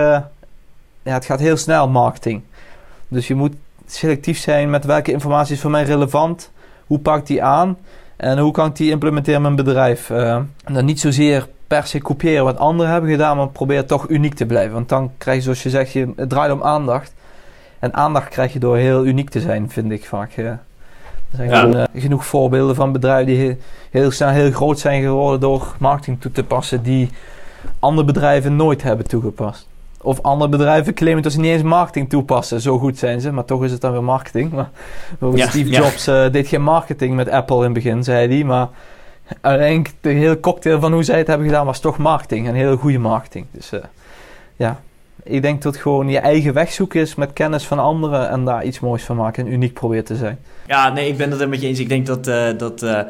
ja, 1.02 1.12
het 1.12 1.24
gaat 1.24 1.40
heel 1.40 1.56
snel 1.56 1.88
marketing. 1.88 2.42
Dus 3.08 3.28
je 3.28 3.34
moet 3.34 3.54
selectief 3.86 4.38
zijn 4.38 4.70
met 4.70 4.84
welke 4.84 5.12
informatie 5.12 5.54
is 5.54 5.60
voor 5.60 5.70
mij 5.70 5.82
relevant, 5.82 6.50
hoe 6.86 6.98
pak 6.98 7.18
ik 7.18 7.26
die 7.26 7.42
aan 7.42 7.76
en 8.16 8.38
hoe 8.38 8.52
kan 8.52 8.66
ik 8.66 8.76
die 8.76 8.90
implementeren 8.90 9.36
in 9.36 9.42
mijn 9.42 9.56
bedrijf. 9.56 10.10
en 10.10 10.48
dan 10.72 10.84
niet 10.84 11.00
zozeer 11.00 11.48
per 11.66 11.86
se 11.86 12.00
kopiëren 12.00 12.44
wat 12.44 12.58
anderen 12.58 12.92
hebben 12.92 13.10
gedaan, 13.10 13.36
maar 13.36 13.48
probeer 13.48 13.86
toch 13.86 14.08
uniek 14.08 14.34
te 14.34 14.46
blijven. 14.46 14.72
Want 14.72 14.88
dan 14.88 15.10
krijg 15.18 15.36
je, 15.36 15.42
zoals 15.42 15.62
je 15.62 15.70
zegt, 15.70 15.92
je, 15.92 16.12
het 16.16 16.28
draait 16.28 16.52
om 16.52 16.62
aandacht. 16.62 17.14
En 17.78 17.94
aandacht 17.94 18.28
krijg 18.28 18.52
je 18.52 18.58
door 18.58 18.76
heel 18.76 19.06
uniek 19.06 19.30
te 19.30 19.40
zijn, 19.40 19.70
vind 19.70 19.90
ik 19.90 20.06
vaak. 20.06 20.36
er 20.36 20.58
zijn 21.32 21.50
gewoon, 21.50 21.76
uh, 21.76 21.84
genoeg 21.94 22.26
voorbeelden 22.26 22.74
van 22.74 22.92
bedrijven 22.92 23.26
die 23.26 23.36
heel, 23.36 23.56
heel, 23.90 24.10
snel 24.10 24.28
heel 24.28 24.50
groot 24.50 24.78
zijn 24.78 25.02
geworden 25.02 25.40
door 25.40 25.74
marketing 25.78 26.20
toe 26.20 26.32
te 26.32 26.44
passen, 26.44 26.82
die 26.82 27.10
andere 27.78 28.06
bedrijven 28.06 28.56
nooit 28.56 28.82
hebben 28.82 29.08
toegepast. 29.08 29.68
Of 30.02 30.22
andere 30.22 30.50
bedrijven 30.50 30.94
claimen 30.94 31.22
dat 31.22 31.32
ze 31.32 31.40
niet 31.40 31.50
eens 31.50 31.62
marketing 31.62 32.08
toepassen. 32.08 32.60
Zo 32.60 32.78
goed 32.78 32.98
zijn 32.98 33.20
ze, 33.20 33.32
maar 33.32 33.44
toch 33.44 33.64
is 33.64 33.72
het 33.72 33.80
dan 33.80 33.92
weer 33.92 34.04
marketing. 34.04 34.52
Maar 34.52 34.70
ja, 35.34 35.48
Steve 35.48 35.70
Jobs 35.70 36.08
uh, 36.08 36.30
deed 36.30 36.48
geen 36.48 36.62
marketing 36.62 37.14
met 37.14 37.28
Apple 37.28 37.56
in 37.56 37.62
het 37.62 37.72
begin, 37.72 38.04
zei 38.04 38.34
hij. 38.34 38.44
Maar 38.44 38.68
uiteindelijk 39.40 39.94
de 40.00 40.08
hele 40.08 40.40
cocktail 40.40 40.80
van 40.80 40.92
hoe 40.92 41.02
zij 41.02 41.18
het 41.18 41.26
hebben 41.26 41.46
gedaan 41.46 41.66
was 41.66 41.80
toch 41.80 41.98
marketing. 41.98 42.48
Een 42.48 42.54
hele 42.54 42.76
goede 42.76 42.98
marketing. 42.98 43.46
Dus 43.50 43.72
uh, 43.72 43.80
ja, 44.56 44.80
ik 45.22 45.42
denk 45.42 45.62
dat 45.62 45.76
gewoon 45.76 46.08
je 46.08 46.18
eigen 46.18 46.52
weg 46.52 46.72
zoeken 46.72 47.00
is 47.00 47.14
met 47.14 47.32
kennis 47.32 47.66
van 47.66 47.78
anderen 47.78 48.28
en 48.30 48.44
daar 48.44 48.64
iets 48.64 48.80
moois 48.80 49.02
van 49.02 49.16
maken 49.16 49.46
en 49.46 49.52
uniek 49.52 49.72
proberen 49.72 50.04
te 50.04 50.16
zijn. 50.16 50.38
Ja, 50.66 50.88
nee, 50.88 51.08
ik 51.08 51.16
ben 51.16 51.30
het 51.30 51.40
er 51.40 51.48
met 51.48 51.60
je 51.60 51.66
eens. 51.66 51.78
Ik 51.78 51.88
denk 51.88 52.06
dat, 52.06 52.28
uh, 52.28 52.48
dat 52.56 52.82
uh, 52.82 53.00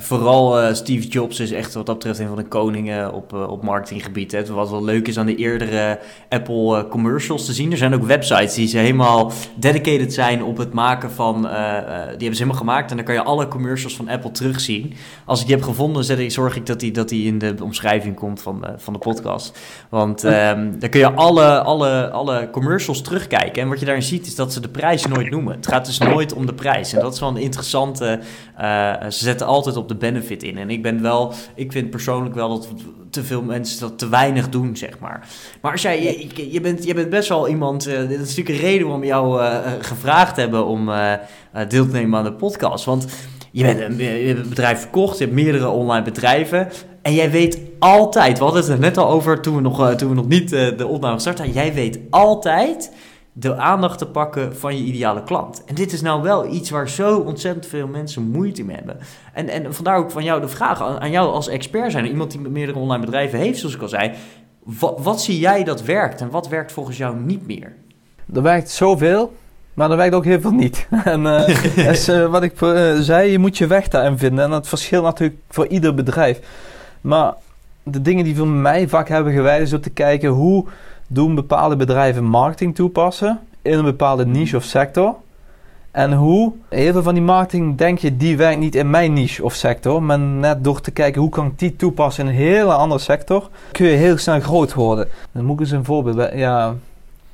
vooral 0.00 0.62
uh, 0.62 0.74
Steve 0.74 1.08
Jobs 1.08 1.40
is 1.40 1.52
echt 1.52 1.74
wat 1.74 1.86
dat 1.86 1.94
betreft 1.94 2.18
een 2.18 2.26
van 2.26 2.36
de 2.36 2.44
koningen 2.44 3.12
op, 3.12 3.32
uh, 3.32 3.48
op 3.48 3.62
marketinggebied. 3.62 4.32
Hè. 4.32 4.44
Wat 4.44 4.70
wel 4.70 4.84
leuk 4.84 5.08
is 5.08 5.18
aan 5.18 5.26
de 5.26 5.34
eerdere 5.34 5.98
Apple 6.28 6.78
uh, 6.78 6.90
commercials 6.90 7.44
te 7.44 7.52
zien. 7.52 7.70
Er 7.70 7.76
zijn 7.76 7.94
ook 7.94 8.04
websites 8.04 8.54
die 8.54 8.66
ze 8.66 8.78
helemaal 8.78 9.32
dedicated 9.56 10.14
zijn 10.14 10.42
op 10.42 10.56
het 10.56 10.72
maken 10.72 11.10
van... 11.10 11.42
die 11.42 11.50
hebben 11.50 12.18
ze 12.18 12.42
helemaal 12.42 12.54
gemaakt 12.54 12.90
en 12.90 12.96
dan 12.96 13.04
kan 13.04 13.14
je 13.14 13.22
alle 13.22 13.48
commercials 13.48 13.96
van 13.96 14.08
Apple 14.08 14.30
terugzien. 14.30 14.92
Als 15.24 15.40
ik 15.40 15.46
die 15.46 15.54
heb 15.54 15.64
gevonden, 15.64 16.04
zet 16.04 16.18
ik, 16.18 16.30
zorg 16.30 16.56
ik 16.56 16.66
dat 16.66 16.80
die, 16.80 16.90
dat 16.90 17.08
die 17.08 17.26
in 17.26 17.38
de 17.38 17.54
omschrijving 17.62 18.16
komt 18.16 18.42
van, 18.42 18.66
van 18.76 18.92
de 18.92 18.98
podcast. 18.98 19.58
Want 19.88 20.24
um, 20.24 20.78
dan 20.78 20.90
kun 20.90 21.00
je 21.00 21.12
alle, 21.12 21.62
alle, 21.62 22.10
alle 22.10 22.48
commercials 22.50 23.02
terugkijken. 23.02 23.62
En 23.62 23.68
wat 23.68 23.78
je 23.80 23.84
daarin 23.84 24.02
ziet 24.02 24.26
is 24.26 24.34
dat 24.34 24.52
ze 24.52 24.60
de 24.60 24.68
prijs 24.68 25.06
nooit 25.06 25.30
noemen. 25.30 25.54
Het 25.54 25.66
gaat 25.66 25.86
dus 25.86 25.98
nooit 25.98 26.32
om 26.32 26.46
de 26.46 26.54
prijs. 26.54 26.92
En 26.92 27.00
dat 27.00 27.14
is 27.14 27.20
wel 27.20 27.28
een 27.28 27.36
interessante... 27.36 28.20
ze 29.08 29.24
zetten 29.24 29.46
altijd 29.46 29.76
op 29.76 29.83
de 29.88 29.94
benefit 29.94 30.42
in. 30.42 30.58
En 30.58 30.70
ik 30.70 30.82
ben 30.82 31.02
wel, 31.02 31.32
ik 31.54 31.72
vind 31.72 31.90
persoonlijk 31.90 32.34
wel 32.34 32.48
dat 32.48 32.68
te 33.10 33.24
veel 33.24 33.42
mensen 33.42 33.80
dat 33.80 33.98
te 33.98 34.08
weinig 34.08 34.48
doen, 34.48 34.76
zeg 34.76 34.98
maar. 34.98 35.28
Maar 35.60 35.72
als 35.72 35.82
jij, 35.82 36.02
je, 36.34 36.52
je 36.52 36.60
bent, 36.60 36.84
je 36.84 36.94
bent 36.94 37.10
best 37.10 37.28
wel 37.28 37.48
iemand, 37.48 37.88
uh, 37.88 37.98
dit 37.98 38.20
is 38.20 38.36
natuurlijk 38.36 38.48
een 38.48 38.64
reden 38.64 38.86
waarom 38.86 39.04
jou 39.04 39.42
uh, 39.42 39.58
gevraagd 39.80 40.36
hebben 40.36 40.66
om 40.66 40.90
deel 41.68 41.86
te 41.86 41.92
nemen 41.92 42.18
aan 42.18 42.24
de 42.24 42.32
podcast. 42.32 42.84
Want 42.84 43.06
je, 43.50 43.62
bent 43.62 43.80
een, 43.80 43.96
je 43.96 44.26
hebt 44.26 44.38
een 44.38 44.48
bedrijf 44.48 44.80
verkocht, 44.80 45.18
je 45.18 45.24
hebt 45.24 45.36
meerdere 45.36 45.68
online 45.68 46.04
bedrijven. 46.04 46.68
En 47.02 47.14
jij 47.14 47.30
weet 47.30 47.60
altijd, 47.78 48.38
we 48.38 48.44
hadden 48.44 48.62
het 48.62 48.70
er 48.70 48.78
net 48.78 48.96
al 48.96 49.08
over 49.08 49.40
toen 49.40 49.54
we 49.54 49.60
nog, 49.60 49.94
toen 49.94 50.08
we 50.08 50.14
nog 50.14 50.28
niet 50.28 50.50
de 50.50 50.86
opname 50.86 51.14
gestart 51.14 51.38
hadden. 51.38 51.56
Jij 51.56 51.74
weet 51.74 51.98
altijd 52.10 52.90
de 53.36 53.56
aandacht 53.56 53.98
te 53.98 54.06
pakken 54.06 54.56
van 54.56 54.76
je 54.76 54.84
ideale 54.84 55.22
klant. 55.22 55.64
En 55.64 55.74
dit 55.74 55.92
is 55.92 56.00
nou 56.02 56.22
wel 56.22 56.46
iets 56.46 56.70
waar 56.70 56.88
zo 56.88 57.18
ontzettend 57.18 57.66
veel 57.66 57.86
mensen 57.86 58.22
moeite 58.22 58.64
mee 58.64 58.76
hebben. 58.76 58.98
En, 59.32 59.48
en 59.48 59.74
vandaar 59.74 59.96
ook 59.96 60.10
van 60.10 60.24
jou 60.24 60.40
de 60.40 60.48
vraag 60.48 60.82
aan 60.82 61.10
jou 61.10 61.32
als 61.32 61.48
expert 61.48 61.92
zijn, 61.92 62.06
iemand 62.06 62.30
die 62.30 62.40
met 62.40 62.50
meerdere 62.50 62.78
online 62.78 63.04
bedrijven 63.04 63.38
heeft, 63.38 63.58
zoals 63.58 63.74
ik 63.74 63.82
al 63.82 63.88
zei. 63.88 64.12
Wat, 64.62 64.98
wat 65.02 65.22
zie 65.22 65.38
jij 65.38 65.64
dat 65.64 65.82
werkt 65.82 66.20
en 66.20 66.30
wat 66.30 66.48
werkt 66.48 66.72
volgens 66.72 66.96
jou 66.96 67.16
niet 67.16 67.46
meer? 67.46 67.72
Er 68.34 68.42
werkt 68.42 68.70
zoveel, 68.70 69.32
maar 69.74 69.90
er 69.90 69.96
werkt 69.96 70.14
ook 70.14 70.24
heel 70.24 70.40
veel 70.40 70.50
niet. 70.50 70.86
en 71.04 71.22
uh, 71.22 71.88
is, 71.90 72.08
uh, 72.08 72.26
wat 72.26 72.42
ik 72.42 72.60
uh, 72.60 72.94
zei, 72.94 73.30
je 73.30 73.38
moet 73.38 73.58
je 73.58 73.66
weg 73.66 73.88
daarin 73.88 74.18
vinden. 74.18 74.44
En 74.44 74.50
dat 74.50 74.68
verschilt 74.68 75.04
natuurlijk 75.04 75.38
voor 75.48 75.66
ieder 75.66 75.94
bedrijf. 75.94 76.40
Maar 77.00 77.34
de 77.84 78.02
dingen 78.02 78.24
die 78.24 78.36
voor 78.36 78.48
mij 78.48 78.88
vaak 78.88 79.08
hebben 79.08 79.32
gewijd 79.32 79.62
is 79.62 79.72
om 79.72 79.80
te 79.80 79.90
kijken 79.90 80.28
hoe 80.28 80.64
doen 81.06 81.34
bepaalde 81.34 81.76
bedrijven 81.76 82.24
marketing 82.24 82.74
toepassen 82.74 83.40
in 83.62 83.78
een 83.78 83.84
bepaalde 83.84 84.26
niche 84.26 84.56
of 84.56 84.62
sector. 84.62 85.14
En 85.90 86.12
hoe, 86.12 86.52
heel 86.68 86.92
veel 86.92 87.02
van 87.02 87.14
die 87.14 87.22
marketing 87.22 87.76
denk 87.76 87.98
je, 87.98 88.16
die 88.16 88.36
werkt 88.36 88.58
niet 88.58 88.74
in 88.74 88.90
mijn 88.90 89.12
niche 89.12 89.44
of 89.44 89.54
sector. 89.54 90.02
Maar 90.02 90.18
net 90.18 90.64
door 90.64 90.80
te 90.80 90.90
kijken 90.90 91.20
hoe 91.20 91.30
kan 91.30 91.46
ik 91.46 91.58
die 91.58 91.76
toepassen 91.76 92.24
in 92.24 92.30
een 92.30 92.36
hele 92.36 92.72
andere 92.72 93.00
sector, 93.00 93.48
kun 93.72 93.86
je 93.86 93.96
heel 93.96 94.18
snel 94.18 94.40
groot 94.40 94.74
worden. 94.74 95.08
Dan 95.32 95.44
moet 95.44 95.54
ik 95.54 95.60
eens 95.60 95.70
een 95.70 95.84
voorbeeld, 95.84 96.30
ja, 96.34 96.74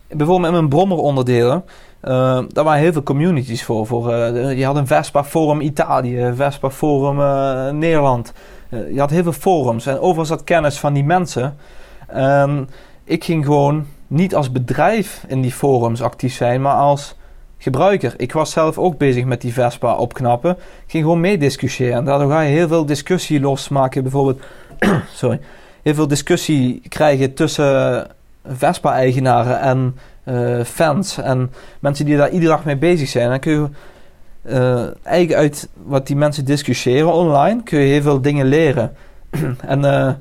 bijvoorbeeld 0.08 0.40
met 0.40 0.50
mijn 0.50 0.68
brommer 0.68 0.98
onderdelen. 0.98 1.64
Uh, 2.04 2.40
daar 2.48 2.64
waren 2.64 2.80
heel 2.80 2.92
veel 2.92 3.02
communities 3.02 3.64
voor. 3.64 3.86
voor 3.86 4.12
uh, 4.12 4.58
je 4.58 4.64
had 4.64 4.76
een 4.76 4.86
Vespa 4.86 5.24
Forum 5.24 5.60
Italië, 5.60 6.32
Vespa 6.34 6.70
Forum 6.70 7.20
uh, 7.20 7.70
Nederland. 7.70 8.32
Je 8.70 9.00
had 9.00 9.10
heel 9.10 9.22
veel 9.22 9.32
forums 9.32 9.86
en 9.86 9.98
overal 9.98 10.24
zat 10.24 10.44
kennis 10.44 10.78
van 10.78 10.92
die 10.92 11.04
mensen. 11.04 11.56
En 12.06 12.68
ik 13.04 13.24
ging 13.24 13.44
gewoon 13.44 13.86
niet 14.06 14.34
als 14.34 14.52
bedrijf 14.52 15.24
in 15.28 15.40
die 15.40 15.52
forums 15.52 16.02
actief 16.02 16.34
zijn, 16.34 16.62
maar 16.62 16.74
als 16.74 17.14
gebruiker. 17.58 18.14
Ik 18.16 18.32
was 18.32 18.50
zelf 18.50 18.78
ook 18.78 18.98
bezig 18.98 19.24
met 19.24 19.40
die 19.40 19.52
Vespa 19.52 19.94
opknappen. 19.94 20.50
Ik 20.50 20.90
ging 20.90 21.04
gewoon 21.04 21.20
meediscussiëren. 21.20 21.96
En 21.96 22.04
daardoor 22.04 22.30
ga 22.30 22.40
je 22.40 22.56
heel 22.56 22.68
veel 22.68 22.86
discussie 22.86 23.40
losmaken. 23.40 24.02
Bijvoorbeeld, 24.02 24.42
sorry, 25.14 25.40
heel 25.82 25.94
veel 25.94 26.08
discussie 26.08 26.82
krijgen 26.88 27.34
tussen 27.34 28.06
Vespa-eigenaren 28.46 29.60
en 29.60 29.96
uh, 30.24 30.64
fans 30.64 31.18
en 31.18 31.52
mensen 31.80 32.04
die 32.04 32.16
daar 32.16 32.30
iedere 32.30 32.52
dag 32.52 32.64
mee 32.64 32.76
bezig 32.76 33.08
zijn. 33.08 33.28
Dan 33.28 33.40
kun 33.40 33.52
je 33.52 33.68
uh, 34.42 35.06
eigenlijk 35.06 35.38
uit 35.38 35.68
wat 35.84 36.06
die 36.06 36.16
mensen 36.16 36.44
discussiëren 36.44 37.12
online, 37.12 37.62
kun 37.62 37.78
je 37.78 37.86
heel 37.86 38.02
veel 38.02 38.20
dingen 38.20 38.46
leren. 38.46 38.92
en 39.66 39.80
uh, 39.80 40.12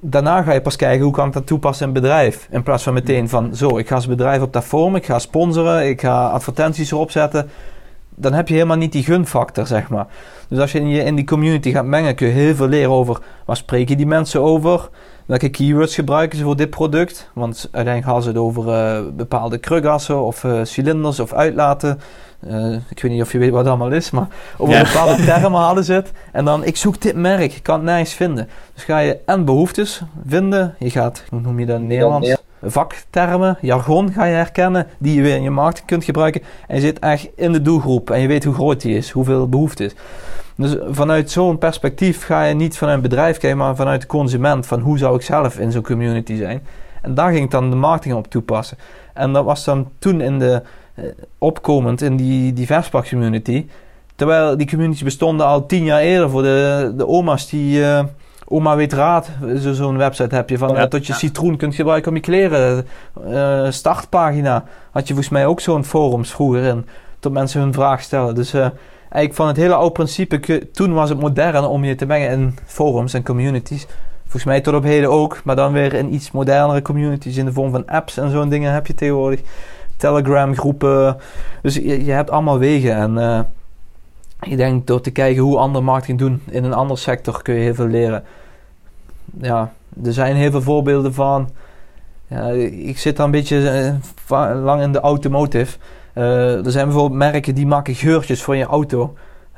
daarna 0.00 0.42
ga 0.42 0.52
je 0.52 0.60
pas 0.60 0.76
kijken 0.76 1.04
hoe 1.04 1.12
kan 1.12 1.26
ik 1.26 1.32
dat 1.32 1.46
toepassen 1.46 1.86
in 1.86 1.92
bedrijf. 1.92 2.48
In 2.50 2.62
plaats 2.62 2.82
van 2.82 2.94
meteen 2.94 3.28
van 3.28 3.54
zo, 3.54 3.78
ik 3.78 3.88
ga 3.88 3.94
als 3.94 4.06
bedrijf 4.06 4.42
op 4.42 4.52
dat 4.52 4.64
forum, 4.64 4.96
ik 4.96 5.06
ga 5.06 5.18
sponsoren, 5.18 5.88
ik 5.88 6.00
ga 6.00 6.26
advertenties 6.28 6.90
erop 6.90 7.10
zetten. 7.10 7.50
Dan 8.16 8.32
heb 8.32 8.48
je 8.48 8.54
helemaal 8.54 8.76
niet 8.76 8.92
die 8.92 9.02
gunfactor, 9.02 9.66
zeg 9.66 9.88
maar. 9.88 10.06
Dus 10.48 10.58
als 10.58 10.72
je 10.72 10.78
in, 10.80 10.88
je 10.88 11.02
in 11.02 11.14
die 11.14 11.24
community 11.24 11.70
gaat 11.70 11.84
mengen, 11.84 12.14
kun 12.14 12.26
je 12.26 12.32
heel 12.32 12.54
veel 12.54 12.68
leren 12.68 12.90
over 12.90 13.18
waar 13.44 13.56
spreken 13.56 13.96
die 13.96 14.06
mensen 14.06 14.42
over. 14.42 14.88
Welke 15.26 15.48
keywords 15.48 15.94
gebruiken 15.94 16.38
ze 16.38 16.44
voor 16.44 16.56
dit 16.56 16.70
product? 16.70 17.30
Want 17.32 17.68
uiteindelijk 17.72 18.12
gaan 18.12 18.22
ze 18.22 18.28
het 18.28 18.38
over 18.38 18.66
uh, 18.66 19.06
bepaalde 19.12 19.58
krugassen 19.58 20.24
of 20.24 20.44
uh, 20.44 20.60
cilinders 20.64 21.20
of 21.20 21.32
uitlaten. 21.32 22.00
Uh, 22.48 22.72
ik 22.90 23.02
weet 23.02 23.12
niet 23.12 23.22
of 23.22 23.32
je 23.32 23.38
weet 23.38 23.50
wat 23.50 23.58
het 23.58 23.68
allemaal 23.68 23.92
is, 23.92 24.10
maar 24.10 24.26
over 24.56 24.74
ja. 24.74 24.82
bepaalde 24.82 25.24
termen 25.32 25.60
hadden 25.60 25.84
ze 25.84 25.92
het. 25.92 26.12
En 26.32 26.44
dan, 26.44 26.64
ik 26.64 26.76
zoek 26.76 27.00
dit 27.00 27.16
merk, 27.16 27.54
ik 27.54 27.62
kan 27.62 27.74
het 27.74 27.84
nergens 27.84 28.12
vinden. 28.12 28.48
Dus 28.74 28.84
ga 28.84 28.98
je 28.98 29.18
en 29.26 29.44
behoeftes 29.44 30.02
vinden. 30.26 30.74
Je 30.78 30.90
gaat, 30.90 31.24
hoe 31.28 31.40
noem 31.40 31.60
je 31.60 31.66
dat 31.66 31.78
in 31.78 31.86
Nederlands? 31.86 32.28
Ja, 32.28 32.36
vaktermen, 32.62 33.58
jargon 33.60 34.12
ga 34.12 34.24
je 34.24 34.34
herkennen, 34.34 34.86
die 34.98 35.14
je 35.14 35.22
weer 35.22 35.36
in 35.36 35.42
je 35.42 35.50
markt 35.50 35.84
kunt 35.84 36.04
gebruiken. 36.04 36.42
En 36.66 36.74
je 36.74 36.80
zit 36.80 36.98
echt 36.98 37.28
in 37.36 37.52
de 37.52 37.62
doelgroep 37.62 38.10
en 38.10 38.20
je 38.20 38.28
weet 38.28 38.44
hoe 38.44 38.54
groot 38.54 38.80
die 38.80 38.96
is, 38.96 39.10
hoeveel 39.10 39.48
behoefte 39.48 39.84
is. 39.84 39.94
Dus 40.56 40.76
vanuit 40.90 41.30
zo'n 41.30 41.58
perspectief 41.58 42.24
ga 42.24 42.44
je 42.44 42.54
niet 42.54 42.78
vanuit 42.78 42.96
een 42.96 43.02
bedrijf 43.02 43.38
kijken, 43.38 43.58
maar 43.58 43.76
vanuit 43.76 44.00
de 44.00 44.06
consument. 44.06 44.66
Van 44.66 44.80
hoe 44.80 44.98
zou 44.98 45.16
ik 45.16 45.22
zelf 45.22 45.58
in 45.58 45.72
zo'n 45.72 45.82
community 45.82 46.36
zijn? 46.36 46.66
En 47.02 47.14
daar 47.14 47.32
ging 47.32 47.44
ik 47.44 47.50
dan 47.50 47.70
de 47.70 47.76
marketing 47.76 48.14
op 48.14 48.30
toepassen. 48.30 48.78
En 49.12 49.32
dat 49.32 49.44
was 49.44 49.64
dan 49.64 49.88
toen 49.98 50.20
in 50.20 50.38
de 50.38 50.62
uh, 50.94 51.04
opkomend 51.38 52.02
in 52.02 52.16
die, 52.16 52.52
die 52.52 52.66
Verspak 52.66 53.08
community. 53.08 53.66
Terwijl 54.16 54.56
die 54.56 54.68
communities 54.68 55.02
bestonden 55.02 55.46
al 55.46 55.66
tien 55.66 55.84
jaar 55.84 56.00
eerder 56.00 56.30
voor 56.30 56.42
de, 56.42 56.92
de 56.96 57.06
oma's 57.06 57.48
die. 57.48 57.78
Uh, 57.78 58.04
Oma 58.48 58.76
weet 58.76 58.92
raad, 58.92 59.30
zo'n 59.54 59.74
zo 59.74 59.96
website 59.96 60.34
heb 60.34 60.50
je 60.50 60.58
van 60.58 60.74
ja, 60.74 60.86
dat 60.86 61.06
je 61.06 61.12
ja. 61.12 61.18
citroen 61.18 61.56
kunt 61.56 61.74
gebruiken 61.74 62.10
om 62.10 62.16
je 62.16 62.22
kleren. 62.22 62.86
Uh, 63.28 63.66
startpagina 63.70 64.64
had 64.90 65.08
je 65.08 65.14
volgens 65.14 65.32
mij 65.32 65.46
ook 65.46 65.60
zo'n 65.60 65.84
forums 65.84 66.30
vroeger 66.30 66.62
in. 66.62 66.86
Dat 67.20 67.32
mensen 67.32 67.60
hun 67.60 67.72
vraag 67.72 68.02
stellen. 68.02 68.34
Dus 68.34 68.54
eigenlijk 69.14 69.34
van 69.34 69.46
het 69.46 69.56
hele 69.56 69.74
oude 69.74 69.92
principe, 69.92 70.70
toen 70.72 70.92
was 70.92 71.08
het 71.08 71.20
modern 71.20 71.64
om 71.64 71.84
je 71.84 71.94
te 71.94 72.06
mengen 72.06 72.30
in 72.30 72.58
forums 72.64 73.14
en 73.14 73.22
communities. 73.22 73.86
Volgens 74.22 74.44
mij 74.44 74.60
tot 74.60 74.74
op 74.74 74.82
heden 74.82 75.10
ook, 75.10 75.40
maar 75.44 75.56
dan 75.56 75.72
weer 75.72 75.94
in 75.94 76.14
iets 76.14 76.30
modernere 76.30 76.82
communities 76.82 77.36
in 77.36 77.44
de 77.44 77.52
vorm 77.52 77.70
van 77.70 77.86
apps 77.86 78.16
en 78.16 78.30
zo'n 78.30 78.48
dingen 78.48 78.72
heb 78.72 78.86
je 78.86 78.94
tegenwoordig. 78.94 79.40
Telegram 79.96 80.56
groepen. 80.56 81.16
Dus 81.62 81.74
je, 81.74 82.10
hebt 82.10 82.30
allemaal 82.30 82.58
wegen 82.58 82.94
en 82.94 83.16
uh, 83.16 83.40
ik 84.40 84.56
denk 84.56 84.86
door 84.86 85.00
te 85.00 85.10
kijken 85.10 85.42
hoe 85.42 85.58
andere 85.58 85.84
marketing 85.84 86.18
doen 86.18 86.42
in 86.50 86.64
een 86.64 86.72
andere 86.72 87.00
sector 87.00 87.42
kun 87.42 87.54
je 87.54 87.60
heel 87.60 87.74
veel 87.74 87.86
leren. 87.86 88.24
Ja, 89.40 89.72
er 90.04 90.12
zijn 90.12 90.36
heel 90.36 90.50
veel 90.50 90.62
voorbeelden 90.62 91.14
van. 91.14 91.50
Ja, 92.26 92.48
ik 92.70 92.98
zit 92.98 93.16
dan 93.16 93.26
een 93.26 93.30
beetje 93.30 94.00
uh, 94.30 94.62
lang 94.62 94.82
in 94.82 94.92
de 94.92 95.00
automotive. 95.00 95.76
Uh, 96.14 96.64
er 96.64 96.70
zijn 96.70 96.84
bijvoorbeeld 96.84 97.18
merken 97.18 97.54
die 97.54 97.66
maken 97.66 97.94
geurtjes 97.94 98.42
voor 98.42 98.56
je 98.56 98.64
auto. 98.64 99.14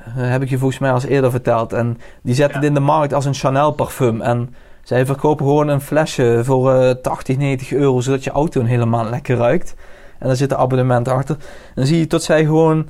Uh, 0.08 0.30
heb 0.30 0.42
ik 0.42 0.48
je 0.48 0.58
volgens 0.58 0.80
mij 0.80 0.92
al 0.92 1.02
eerder 1.02 1.30
verteld. 1.30 1.72
En 1.72 1.98
die 2.22 2.34
zetten 2.34 2.54
ja. 2.54 2.60
het 2.60 2.68
in 2.68 2.74
de 2.74 2.86
markt 2.86 3.12
als 3.12 3.24
een 3.24 3.34
Chanel 3.34 3.72
parfum. 3.72 4.20
En 4.20 4.54
zij 4.82 5.06
verkopen 5.06 5.46
gewoon 5.46 5.68
een 5.68 5.80
flesje 5.80 6.40
voor 6.44 6.82
uh, 6.82 6.90
80, 6.90 7.36
90 7.36 7.72
euro, 7.72 8.00
zodat 8.00 8.24
je 8.24 8.30
auto 8.30 8.60
een 8.60 8.66
hele 8.66 8.84
maand 8.84 9.10
lekker 9.10 9.36
ruikt. 9.36 9.74
En 10.18 10.26
daar 10.26 10.36
zit 10.36 10.50
een 10.50 10.56
abonnement 10.56 11.08
achter. 11.08 11.36
En 11.36 11.72
dan 11.74 11.86
zie 11.86 11.98
je 11.98 12.06
tot 12.06 12.22
zij 12.22 12.44
gewoon 12.44 12.88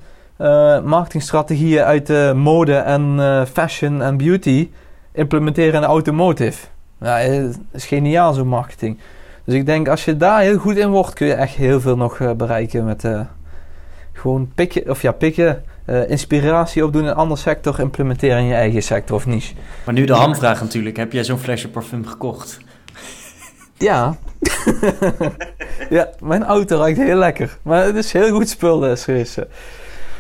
marketingstrategieën 0.85 1.83
uit 1.83 2.07
de 2.07 2.33
mode 2.37 2.75
en 2.75 3.19
fashion 3.53 4.03
en 4.03 4.17
beauty 4.17 4.71
implementeren 5.13 5.75
in 5.75 5.81
de 5.81 5.87
automotive. 5.87 6.67
Ja, 7.01 7.17
het 7.17 7.59
is 7.73 7.87
geniaal 7.87 8.33
zo'n 8.33 8.49
marketing. 8.49 8.99
Dus 9.45 9.55
ik 9.55 9.67
denk 9.67 9.89
als 9.89 10.05
je 10.05 10.17
daar 10.17 10.41
heel 10.41 10.59
goed 10.59 10.77
in 10.77 10.89
wordt, 10.89 11.13
kun 11.13 11.27
je 11.27 11.35
echt 11.35 11.55
heel 11.55 11.81
veel 11.81 11.97
nog 11.97 12.37
bereiken 12.37 12.85
met 12.85 13.05
gewoon 14.17 14.51
pikken, 14.55 14.91
of 14.91 15.03
ja, 15.03 15.13
pikken, 15.13 15.63
uh, 15.87 16.11
inspiratie 16.11 16.85
opdoen 16.85 17.03
in 17.03 17.09
een 17.09 17.15
andere 17.15 17.41
sector, 17.41 17.81
implementeren 17.81 18.39
in 18.39 18.47
je 18.47 18.55
eigen 18.55 18.83
sector 18.83 19.17
of 19.17 19.27
niche. 19.27 19.55
Maar 19.85 19.95
nu 19.95 20.05
de 20.05 20.13
hamvraag 20.13 20.61
natuurlijk, 20.61 20.97
heb 20.97 21.13
jij 21.13 21.25
zo'n 21.25 21.39
flesje 21.39 21.69
parfum 21.69 22.07
gekocht? 22.07 22.59
Ja. 23.79 24.17
ja, 25.91 26.11
mijn 26.21 26.45
auto 26.45 26.77
ruikt 26.77 26.99
heel 26.99 27.17
lekker. 27.17 27.59
Maar 27.63 27.85
het 27.85 27.97
is 27.97 28.13
heel 28.13 28.31
goed 28.31 28.49
spul, 28.49 28.79
dus. 28.79 29.07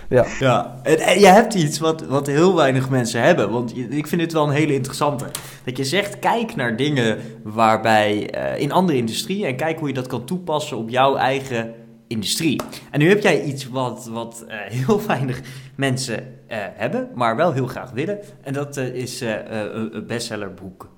Ja. 0.08 0.26
ja. 0.40 0.80
En, 0.82 1.20
je 1.20 1.26
hebt 1.26 1.54
iets 1.54 1.78
wat, 1.78 2.06
wat 2.06 2.26
heel 2.26 2.56
weinig 2.56 2.90
mensen 2.90 3.22
hebben. 3.22 3.50
Want 3.50 3.76
ik 3.76 4.06
vind 4.06 4.20
het 4.20 4.32
wel 4.32 4.46
een 4.46 4.54
hele 4.54 4.74
interessante. 4.74 5.24
Dat 5.64 5.76
je 5.76 5.84
zegt, 5.84 6.18
kijk 6.18 6.56
naar 6.56 6.76
dingen 6.76 7.18
waarbij 7.42 8.34
uh, 8.34 8.60
in 8.60 8.72
andere 8.72 8.98
industrieën... 8.98 9.46
en 9.46 9.56
kijk 9.56 9.78
hoe 9.78 9.88
je 9.88 9.94
dat 9.94 10.06
kan 10.06 10.24
toepassen 10.24 10.76
op 10.76 10.88
jouw 10.88 11.16
eigen 11.16 11.74
industrie. 12.06 12.60
En 12.90 12.98
nu 12.98 13.08
heb 13.08 13.22
jij 13.22 13.42
iets 13.42 13.68
wat, 13.68 14.08
wat 14.12 14.44
uh, 14.48 14.54
heel 14.58 15.06
weinig 15.06 15.40
mensen 15.75 16.18
uh, 16.18 16.56
hebben, 16.58 17.08
maar 17.14 17.36
wel 17.36 17.52
heel 17.52 17.66
graag 17.66 17.90
willen. 17.90 18.18
En 18.42 18.52
dat 18.52 18.76
uh, 18.76 18.94
is 18.94 19.20
een 19.20 20.04
bestsellerboek. 20.06 20.88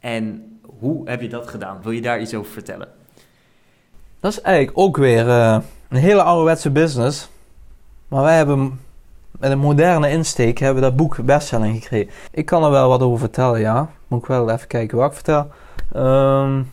En 0.00 0.42
hoe 0.78 1.08
heb 1.08 1.20
je 1.20 1.28
dat 1.28 1.48
gedaan? 1.48 1.82
Wil 1.82 1.92
je 1.92 2.02
daar 2.02 2.20
iets 2.20 2.34
over 2.34 2.52
vertellen? 2.52 2.88
Dat 4.20 4.32
is 4.32 4.40
eigenlijk 4.40 4.78
ook 4.78 4.96
weer 4.96 5.28
een 5.28 5.62
hele 5.88 6.22
ouderwetse 6.22 6.70
business. 6.70 7.28
Maar 8.08 8.22
wij 8.22 8.36
hebben 8.36 8.80
met 9.38 9.50
een 9.50 9.58
moderne 9.58 10.10
insteek 10.10 10.58
hebben 10.58 10.82
dat 10.82 10.96
boek 10.96 11.24
bestselling 11.24 11.82
gekregen. 11.82 12.12
Ik 12.30 12.46
kan 12.46 12.64
er 12.64 12.70
wel 12.70 12.88
wat 12.88 13.00
over 13.00 13.18
vertellen, 13.18 13.60
ja. 13.60 13.90
Moet 14.08 14.20
ik 14.20 14.26
wel 14.26 14.50
even 14.50 14.68
kijken 14.68 14.98
wat 14.98 15.08
ik 15.08 15.14
vertel. 15.14 15.50
Um, 15.96 16.70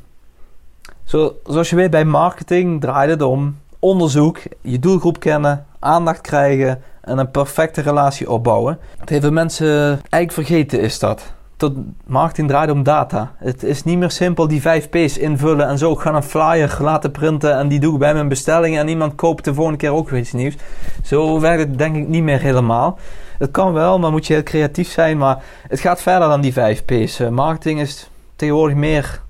zo, 1.03 1.39
zoals 1.45 1.69
je 1.69 1.75
weet 1.75 1.89
bij 1.91 2.05
marketing 2.05 2.81
draait 2.81 3.09
het 3.09 3.21
om 3.21 3.57
onderzoek, 3.83 4.39
je 4.61 4.79
doelgroep 4.79 5.19
kennen, 5.19 5.65
aandacht 5.79 6.21
krijgen 6.21 6.81
en 7.01 7.17
een 7.17 7.31
perfecte 7.31 7.81
relatie 7.81 8.29
opbouwen. 8.29 8.79
Heel 9.05 9.21
veel 9.21 9.31
mensen 9.31 9.67
eigenlijk 10.09 10.31
vergeten 10.31 10.81
is 10.81 10.99
dat. 10.99 11.33
Tot 11.57 11.73
marketing 12.05 12.47
draait 12.47 12.69
om 12.69 12.83
data. 12.83 13.31
Het 13.37 13.63
is 13.63 13.83
niet 13.83 13.97
meer 13.97 14.11
simpel 14.11 14.47
die 14.47 14.61
5 14.61 14.89
P's 14.89 15.17
invullen 15.17 15.67
en 15.67 15.77
zo. 15.77 15.91
Ik 15.91 15.99
ga 15.99 16.13
een 16.13 16.23
flyer 16.23 16.77
laten 16.79 17.11
printen 17.11 17.57
en 17.57 17.67
die 17.67 17.79
doe 17.79 17.93
ik 17.93 17.99
bij 17.99 18.13
mijn 18.13 18.27
bestelling 18.27 18.77
en 18.77 18.87
iemand 18.87 19.15
koopt 19.15 19.45
de 19.45 19.53
volgende 19.53 19.79
keer 19.79 19.93
ook 19.93 20.09
weer 20.09 20.19
iets 20.19 20.31
nieuws. 20.31 20.55
Zo 21.03 21.39
werkt 21.39 21.59
het 21.59 21.77
denk 21.77 21.95
ik 21.95 22.07
niet 22.07 22.23
meer 22.23 22.39
helemaal. 22.39 22.97
Het 23.37 23.51
kan 23.51 23.73
wel, 23.73 23.99
maar 23.99 24.11
moet 24.11 24.27
je 24.27 24.33
heel 24.33 24.43
creatief 24.43 24.91
zijn. 24.91 25.17
Maar 25.17 25.43
het 25.67 25.79
gaat 25.79 26.01
verder 26.01 26.27
dan 26.27 26.41
die 26.41 26.53
5 26.53 26.85
P's. 26.85 27.19
Uh, 27.19 27.29
marketing 27.29 27.79
is 27.79 28.09
tegenwoordig 28.35 28.77
meer 28.77 29.21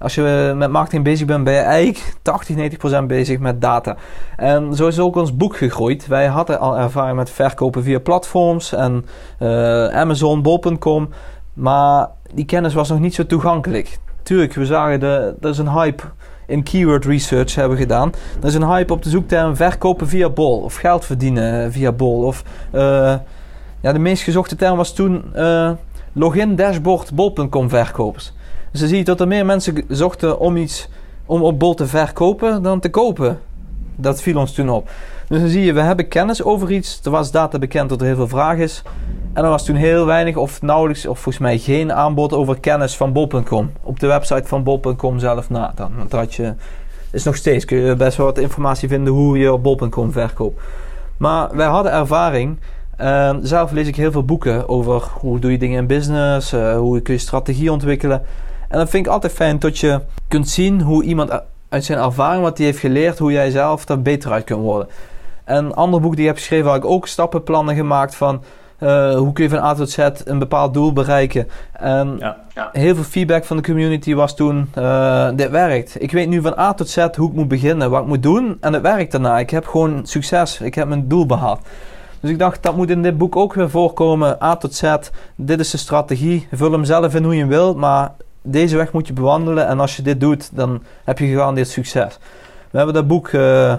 als 0.00 0.14
je 0.14 0.52
met 0.56 0.70
marketing 0.70 1.04
bezig 1.04 1.26
bent, 1.26 1.44
ben 1.44 1.52
je 1.52 1.58
eigenlijk 1.58 2.14
80, 2.22 2.56
90% 3.02 3.06
bezig 3.06 3.38
met 3.38 3.60
data. 3.60 3.96
En 4.36 4.74
zo 4.74 4.86
is 4.86 4.98
ook 4.98 5.16
ons 5.16 5.36
boek 5.36 5.56
gegroeid. 5.56 6.06
Wij 6.06 6.26
hadden 6.26 6.60
al 6.60 6.78
ervaring 6.78 7.16
met 7.16 7.30
verkopen 7.30 7.82
via 7.82 7.98
platforms 7.98 8.72
en 8.72 9.04
uh, 9.38 9.86
Amazon, 9.86 10.42
Bol.com. 10.42 11.08
Maar 11.52 12.08
die 12.34 12.44
kennis 12.44 12.74
was 12.74 12.88
nog 12.88 12.98
niet 12.98 13.14
zo 13.14 13.26
toegankelijk. 13.26 13.98
tuurlijk, 14.22 14.54
we 14.54 14.66
zagen, 14.66 15.00
de, 15.00 15.34
er 15.40 15.48
is 15.48 15.58
een 15.58 15.72
hype 15.72 16.02
in 16.46 16.62
keyword 16.62 17.04
research 17.04 17.54
hebben 17.54 17.78
gedaan. 17.78 18.12
Er 18.40 18.48
is 18.48 18.54
een 18.54 18.68
hype 18.68 18.92
op 18.92 19.02
de 19.02 19.10
zoekterm 19.10 19.56
verkopen 19.56 20.08
via 20.08 20.28
bol. 20.28 20.60
Of 20.60 20.74
geld 20.74 21.04
verdienen 21.04 21.72
via 21.72 21.92
bol. 21.92 22.22
Of 22.22 22.44
uh, 22.74 22.80
ja, 23.80 23.92
de 23.92 23.98
meest 23.98 24.22
gezochte 24.22 24.56
term 24.56 24.76
was 24.76 24.94
toen 24.94 25.24
login 26.12 26.56
dashboard 26.56 27.14
bol.com 27.14 27.68
verkopers. 27.68 28.32
Dus 28.70 28.80
dan 28.80 28.88
zie 28.88 29.04
dat 29.04 29.20
er 29.20 29.28
meer 29.28 29.46
mensen 29.46 29.84
zochten 29.88 30.38
om 30.38 30.56
iets 30.56 30.88
om 31.26 31.42
op 31.42 31.58
bol 31.58 31.74
te 31.74 31.86
verkopen 31.86 32.62
dan 32.62 32.80
te 32.80 32.90
kopen. 32.90 33.38
Dat 33.96 34.22
viel 34.22 34.38
ons 34.38 34.52
toen 34.52 34.70
op. 34.70 34.90
Dus 35.28 35.40
dan 35.40 35.48
zie 35.48 35.64
je, 35.64 35.72
we 35.72 35.80
hebben 35.80 36.08
kennis 36.08 36.42
over 36.42 36.72
iets. 36.72 37.00
Er 37.04 37.10
was 37.10 37.30
data 37.30 37.58
bekend 37.58 37.88
dat 37.88 38.00
er 38.00 38.06
heel 38.06 38.16
veel 38.16 38.28
vraag 38.28 38.56
is. 38.56 38.82
En 39.32 39.44
er 39.44 39.50
was 39.50 39.64
toen 39.64 39.76
heel 39.76 40.06
weinig 40.06 40.36
of 40.36 40.62
nauwelijks, 40.62 41.06
of 41.06 41.18
volgens 41.18 41.44
mij 41.44 41.58
geen 41.58 41.92
aanbod 41.92 42.32
over 42.32 42.60
kennis 42.60 42.96
van 42.96 43.12
bol.com. 43.12 43.70
Op 43.82 44.00
de 44.00 44.06
website 44.06 44.48
van 44.48 44.62
bol.com 44.62 45.18
zelf 45.18 45.50
na. 45.50 45.72
Dan, 45.74 45.92
want 45.96 46.12
had 46.12 46.34
je, 46.34 46.54
is 47.10 47.24
nog 47.24 47.36
steeds, 47.36 47.64
kun 47.64 47.78
je 47.78 47.96
best 47.96 48.16
wel 48.16 48.26
wat 48.26 48.38
informatie 48.38 48.88
vinden 48.88 49.12
hoe 49.12 49.38
je 49.38 49.52
op 49.52 49.62
bol.com 49.62 50.12
verkoopt. 50.12 50.60
Maar 51.16 51.56
wij 51.56 51.66
hadden 51.66 51.92
ervaring. 51.92 52.58
Uh, 53.00 53.36
zelf 53.42 53.70
lees 53.70 53.86
ik 53.86 53.96
heel 53.96 54.12
veel 54.12 54.24
boeken 54.24 54.68
over 54.68 55.08
hoe 55.20 55.38
doe 55.38 55.50
je 55.50 55.58
dingen 55.58 55.78
in 55.78 55.86
business, 55.86 56.52
uh, 56.52 56.76
hoe 56.76 57.00
kun 57.00 57.14
je 57.14 57.20
strategie 57.20 57.72
ontwikkelen. 57.72 58.22
En 58.70 58.78
dat 58.78 58.90
vind 58.90 59.06
ik 59.06 59.12
altijd 59.12 59.32
fijn 59.32 59.58
dat 59.58 59.78
je 59.78 60.00
kunt 60.28 60.48
zien 60.48 60.80
hoe 60.80 61.02
iemand 61.02 61.42
uit 61.68 61.84
zijn 61.84 61.98
ervaring, 61.98 62.42
wat 62.42 62.56
hij 62.56 62.66
heeft 62.66 62.78
geleerd, 62.78 63.18
hoe 63.18 63.32
jij 63.32 63.50
zelf 63.50 63.88
er 63.88 64.02
beter 64.02 64.32
uit 64.32 64.44
kunt 64.44 64.60
worden. 64.60 64.88
En 65.44 65.64
een 65.64 65.74
ander 65.74 66.00
boek 66.00 66.12
die 66.12 66.20
ik 66.20 66.26
heb 66.26 66.36
geschreven, 66.36 66.66
had 66.66 66.76
ik 66.76 66.84
ook 66.84 67.06
stappenplannen 67.06 67.74
gemaakt 67.74 68.14
van 68.14 68.42
uh, 68.80 69.14
hoe 69.14 69.32
kun 69.32 69.44
je 69.44 69.50
van 69.50 69.58
A 69.58 69.74
tot 69.74 69.90
Z 69.90 70.08
een 70.24 70.38
bepaald 70.38 70.74
doel 70.74 70.92
bereiken. 70.92 71.48
En 71.72 72.16
ja, 72.18 72.36
ja. 72.54 72.68
heel 72.72 72.94
veel 72.94 73.04
feedback 73.04 73.44
van 73.44 73.56
de 73.56 73.62
community 73.62 74.14
was 74.14 74.36
toen, 74.36 74.70
uh, 74.78 75.28
dit 75.34 75.50
werkt. 75.50 76.02
Ik 76.02 76.12
weet 76.12 76.28
nu 76.28 76.40
van 76.40 76.58
A 76.58 76.74
tot 76.74 76.88
Z 76.88 77.06
hoe 77.16 77.28
ik 77.28 77.34
moet 77.34 77.48
beginnen, 77.48 77.90
wat 77.90 78.02
ik 78.02 78.08
moet 78.08 78.22
doen. 78.22 78.56
En 78.60 78.72
het 78.72 78.82
werkt 78.82 79.12
daarna. 79.12 79.38
Ik 79.38 79.50
heb 79.50 79.66
gewoon 79.66 80.06
succes. 80.06 80.60
Ik 80.60 80.74
heb 80.74 80.88
mijn 80.88 81.08
doel 81.08 81.26
behaald. 81.26 81.60
Dus 82.20 82.30
ik 82.30 82.38
dacht, 82.38 82.62
dat 82.62 82.76
moet 82.76 82.90
in 82.90 83.02
dit 83.02 83.18
boek 83.18 83.36
ook 83.36 83.54
weer 83.54 83.70
voorkomen. 83.70 84.42
A 84.42 84.56
tot 84.56 84.74
Z, 84.74 84.94
dit 85.36 85.60
is 85.60 85.70
de 85.70 85.78
strategie. 85.78 86.48
Vul 86.52 86.72
hem 86.72 86.84
zelf 86.84 87.14
in 87.14 87.24
hoe 87.24 87.36
je 87.36 87.46
wilt, 87.46 87.76
maar 87.76 88.12
deze 88.42 88.76
weg 88.76 88.92
moet 88.92 89.06
je 89.06 89.12
bewandelen. 89.12 89.66
En 89.66 89.80
als 89.80 89.96
je 89.96 90.02
dit 90.02 90.20
doet, 90.20 90.56
dan 90.56 90.82
heb 91.04 91.18
je 91.18 91.26
gegarandeerd 91.26 91.68
succes. 91.68 92.18
We 92.70 92.76
hebben 92.76 92.94
dat 92.94 93.06
boek 93.06 93.28
uh, 93.28 93.74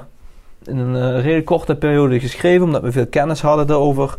in 0.63 0.77
een 0.77 0.95
uh, 0.95 1.21
redelijk 1.21 1.45
korte 1.45 1.75
periode 1.75 2.19
geschreven, 2.19 2.65
omdat 2.65 2.81
we 2.81 2.91
veel 2.91 3.07
kennis 3.07 3.41
hadden 3.41 3.69
erover. 3.69 4.15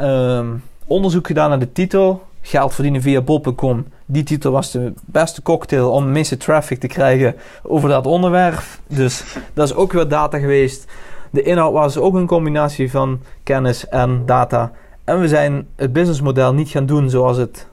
Um, 0.00 0.62
onderzoek 0.86 1.26
gedaan 1.26 1.48
naar 1.48 1.58
de 1.58 1.72
titel. 1.72 2.22
Geld 2.42 2.74
verdienen 2.74 3.02
via 3.02 3.20
bol.com. 3.20 3.86
Die 4.06 4.22
titel 4.22 4.52
was 4.52 4.70
de 4.70 4.92
beste 5.04 5.42
cocktail 5.42 5.90
om 5.90 6.04
de 6.04 6.10
meeste 6.10 6.36
traffic 6.36 6.80
te 6.80 6.86
krijgen 6.86 7.36
over 7.62 7.88
dat 7.88 8.06
onderwerp. 8.06 8.62
Dus 8.86 9.24
dat 9.54 9.68
is 9.68 9.74
ook 9.74 9.92
weer 9.92 10.08
data 10.08 10.38
geweest. 10.38 10.86
De 11.30 11.42
inhoud 11.42 11.72
was 11.72 11.96
ook 11.96 12.14
een 12.14 12.26
combinatie 12.26 12.90
van 12.90 13.20
kennis 13.42 13.88
en 13.88 14.22
data. 14.26 14.72
En 15.04 15.20
we 15.20 15.28
zijn 15.28 15.66
het 15.76 15.92
businessmodel 15.92 16.54
niet 16.54 16.68
gaan 16.68 16.86
doen 16.86 17.10
zoals 17.10 17.36
het 17.36 17.66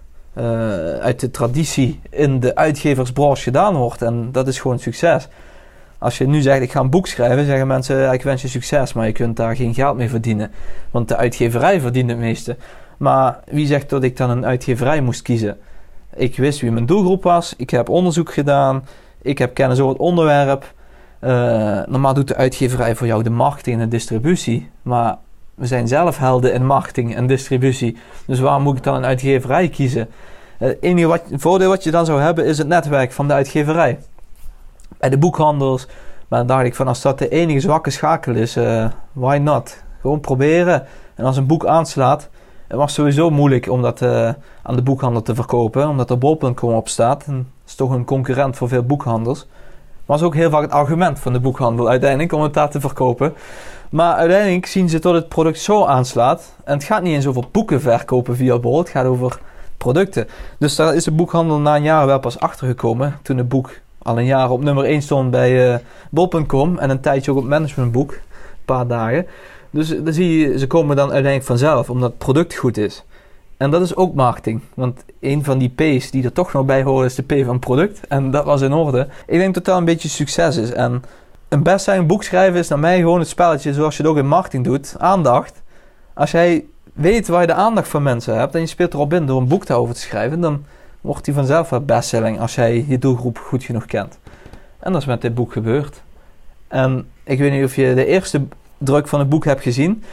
uit 1.01 1.19
de 1.19 1.31
traditie 1.31 1.99
in 2.09 2.39
de 2.39 2.55
uitgeversbranche 2.55 3.43
gedaan 3.43 3.75
wordt. 3.75 4.01
En 4.01 4.29
dat 4.31 4.47
is 4.47 4.59
gewoon 4.59 4.79
succes. 4.79 5.27
Als 5.97 6.17
je 6.17 6.27
nu 6.27 6.41
zegt, 6.41 6.61
ik 6.61 6.71
ga 6.71 6.79
een 6.79 6.89
boek 6.89 7.07
schrijven, 7.07 7.45
zeggen 7.45 7.67
mensen, 7.67 8.13
ik 8.13 8.23
wens 8.23 8.41
je 8.41 8.47
succes, 8.47 8.93
maar 8.93 9.05
je 9.05 9.11
kunt 9.11 9.35
daar 9.35 9.55
geen 9.55 9.73
geld 9.73 9.97
mee 9.97 10.09
verdienen. 10.09 10.51
Want 10.91 11.07
de 11.07 11.15
uitgeverij 11.15 11.79
verdient 11.79 12.09
het 12.09 12.19
meeste. 12.19 12.55
Maar 12.97 13.39
wie 13.45 13.67
zegt 13.67 13.89
dat 13.89 14.03
ik 14.03 14.17
dan 14.17 14.29
een 14.29 14.45
uitgeverij 14.45 15.01
moest 15.01 15.21
kiezen? 15.21 15.57
Ik 16.15 16.37
wist 16.37 16.61
wie 16.61 16.71
mijn 16.71 16.85
doelgroep 16.85 17.23
was, 17.23 17.53
ik 17.57 17.69
heb 17.69 17.89
onderzoek 17.89 18.33
gedaan, 18.33 18.85
ik 19.21 19.37
heb 19.37 19.53
kennis 19.53 19.79
over 19.79 19.91
het 19.91 20.01
onderwerp. 20.01 20.73
Uh, 21.21 21.29
normaal 21.85 22.13
doet 22.13 22.27
de 22.27 22.35
uitgeverij 22.35 22.95
voor 22.95 23.07
jou 23.07 23.23
de 23.23 23.29
marketing 23.29 23.75
en 23.75 23.83
de 23.83 23.95
distributie. 23.95 24.69
Maar 24.81 25.17
we 25.57 25.65
zijn 25.65 25.87
zelf 25.87 26.17
helden 26.17 26.53
in 26.53 26.65
marketing 26.65 27.15
en 27.15 27.27
distributie. 27.27 27.97
Dus 28.25 28.39
waarom 28.39 28.63
moet 28.63 28.77
ik 28.77 28.83
dan 28.83 28.95
een 28.95 29.05
uitgeverij 29.05 29.69
kiezen? 29.69 30.09
Het 30.57 30.77
uh, 30.81 30.89
enige 30.89 31.21
voordeel 31.31 31.69
wat 31.69 31.83
je 31.83 31.91
dan 31.91 32.05
zou 32.05 32.21
hebben 32.21 32.45
is 32.45 32.57
het 32.57 32.67
netwerk 32.67 33.11
van 33.11 33.27
de 33.27 33.33
uitgeverij 33.33 33.99
bij 34.97 35.09
de 35.09 35.17
boekhandels. 35.17 35.87
Maar 36.27 36.39
dan 36.39 36.47
dacht 36.47 36.65
ik 36.65 36.75
van 36.75 36.87
als 36.87 37.01
dat 37.01 37.19
de 37.19 37.29
enige 37.29 37.59
zwakke 37.59 37.89
schakel 37.89 38.33
is, 38.33 38.57
uh, 38.57 38.85
why 39.13 39.37
not? 39.37 39.83
Gewoon 40.01 40.19
proberen. 40.19 40.85
En 41.15 41.25
als 41.25 41.37
een 41.37 41.47
boek 41.47 41.65
aanslaat, 41.65 42.29
het 42.67 42.77
was 42.77 42.93
sowieso 42.93 43.29
moeilijk 43.29 43.69
om 43.69 43.81
dat 43.81 44.01
uh, 44.01 44.29
aan 44.63 44.75
de 44.75 44.81
boekhandel 44.81 45.21
te 45.21 45.35
verkopen, 45.35 45.89
omdat 45.89 46.09
er 46.09 46.17
bol.com 46.17 46.73
op 46.73 46.87
staat. 46.87 47.23
En 47.25 47.35
dat 47.35 47.45
is 47.65 47.75
toch 47.75 47.91
een 47.91 48.05
concurrent 48.05 48.55
voor 48.55 48.67
veel 48.67 48.83
boekhandels. 48.83 49.47
Was 50.05 50.21
ook 50.21 50.35
heel 50.35 50.49
vaak 50.49 50.61
het 50.61 50.71
argument 50.71 51.19
van 51.19 51.33
de 51.33 51.39
boekhandel 51.39 51.89
uiteindelijk 51.89 52.31
om 52.31 52.41
het 52.41 52.53
daar 52.53 52.69
te 52.69 52.79
verkopen. 52.79 53.33
Maar 53.89 54.15
uiteindelijk 54.15 54.65
zien 54.65 54.89
ze 54.89 54.99
dat 54.99 55.13
het 55.13 55.27
product 55.27 55.59
zo 55.59 55.85
aanslaat. 55.85 56.53
En 56.63 56.73
het 56.73 56.83
gaat 56.83 57.01
niet 57.01 57.13
eens 57.13 57.27
over 57.27 57.43
boeken 57.51 57.81
verkopen 57.81 58.35
via 58.35 58.59
bol, 58.59 58.77
het 58.77 58.89
gaat 58.89 59.05
over 59.05 59.39
producten. 59.77 60.27
Dus 60.59 60.75
daar 60.75 60.95
is 60.95 61.03
de 61.03 61.11
boekhandel 61.11 61.59
na 61.59 61.75
een 61.75 61.83
jaar 61.83 62.05
wel 62.05 62.19
pas 62.19 62.39
achter 62.39 62.67
gekomen 62.67 63.19
toen 63.21 63.37
het 63.37 63.49
boek 63.49 63.79
al 64.07 64.17
een 64.17 64.25
jaar 64.25 64.49
op 64.49 64.63
nummer 64.63 64.83
1 64.83 65.01
stond 65.01 65.31
bij 65.31 65.71
uh, 65.71 65.75
bol.com 66.09 66.77
en 66.77 66.89
een 66.89 66.99
tijdje 66.99 67.31
ook 67.31 67.37
op 67.37 67.43
managementboek, 67.43 68.11
een 68.11 68.19
paar 68.65 68.87
dagen. 68.87 69.25
Dus 69.69 69.89
dan 70.03 70.13
zie 70.13 70.37
je, 70.37 70.59
ze 70.59 70.67
komen 70.67 70.95
dan 70.95 71.05
uiteindelijk 71.11 71.45
vanzelf, 71.45 71.89
omdat 71.89 72.09
het 72.09 72.17
product 72.17 72.55
goed 72.55 72.77
is. 72.77 73.03
En 73.57 73.71
dat 73.71 73.81
is 73.81 73.95
ook 73.95 74.13
marketing. 74.13 74.61
Want 74.73 75.03
een 75.19 75.43
van 75.43 75.57
die 75.57 75.69
P's 75.69 76.11
die 76.11 76.23
er 76.23 76.31
toch 76.31 76.53
nog 76.53 76.65
bij 76.65 76.83
horen 76.83 77.05
is 77.05 77.15
de 77.15 77.23
P 77.23 77.45
van 77.45 77.59
product. 77.59 78.07
En 78.07 78.31
dat 78.31 78.45
was 78.45 78.61
in 78.61 78.73
orde. 78.73 79.07
Ik 79.25 79.39
denk 79.39 79.53
dat 79.53 79.65
dat 79.65 79.77
een 79.77 79.85
beetje 79.85 80.09
succes 80.09 80.57
is. 80.57 80.71
En 80.71 81.03
een 81.49 81.63
bestselling 81.63 82.07
boek 82.07 82.23
schrijven 82.23 82.59
is 82.59 82.67
naar 82.67 82.79
mij 82.79 82.97
gewoon 82.97 83.19
het 83.19 83.27
spelletje 83.27 83.73
zoals 83.73 83.97
je 83.97 84.03
het 84.03 84.11
ook 84.11 84.17
in 84.17 84.27
marketing 84.27 84.63
doet. 84.63 84.95
Aandacht. 84.97 85.61
Als 86.13 86.31
jij 86.31 86.65
weet 86.93 87.27
waar 87.27 87.41
je 87.41 87.47
de 87.47 87.53
aandacht 87.53 87.87
van 87.87 88.03
mensen 88.03 88.37
hebt 88.37 88.55
en 88.55 88.59
je 88.59 88.67
speelt 88.67 88.93
erop 88.93 89.13
in 89.13 89.25
door 89.25 89.41
een 89.41 89.47
boek 89.47 89.65
daarover 89.65 89.93
te 89.93 90.01
schrijven, 90.01 90.41
dan 90.41 90.65
wordt 91.01 91.25
die 91.25 91.33
vanzelf 91.33 91.69
wel 91.69 91.81
bestselling 91.81 92.39
als 92.39 92.55
jij 92.55 92.85
je 92.87 92.99
doelgroep 92.99 93.37
goed 93.37 93.63
genoeg 93.63 93.85
kent. 93.85 94.19
En 94.79 94.91
dat 94.91 95.01
is 95.01 95.07
met 95.07 95.21
dit 95.21 95.35
boek 95.35 95.51
gebeurd. 95.51 96.01
En 96.67 97.07
ik 97.23 97.39
weet 97.39 97.51
niet 97.51 97.63
of 97.63 97.75
je 97.75 97.93
de 97.93 98.05
eerste 98.05 98.41
druk 98.77 99.07
van 99.07 99.19
het 99.19 99.29
boek 99.29 99.45
hebt 99.45 99.61
gezien. 99.61 100.03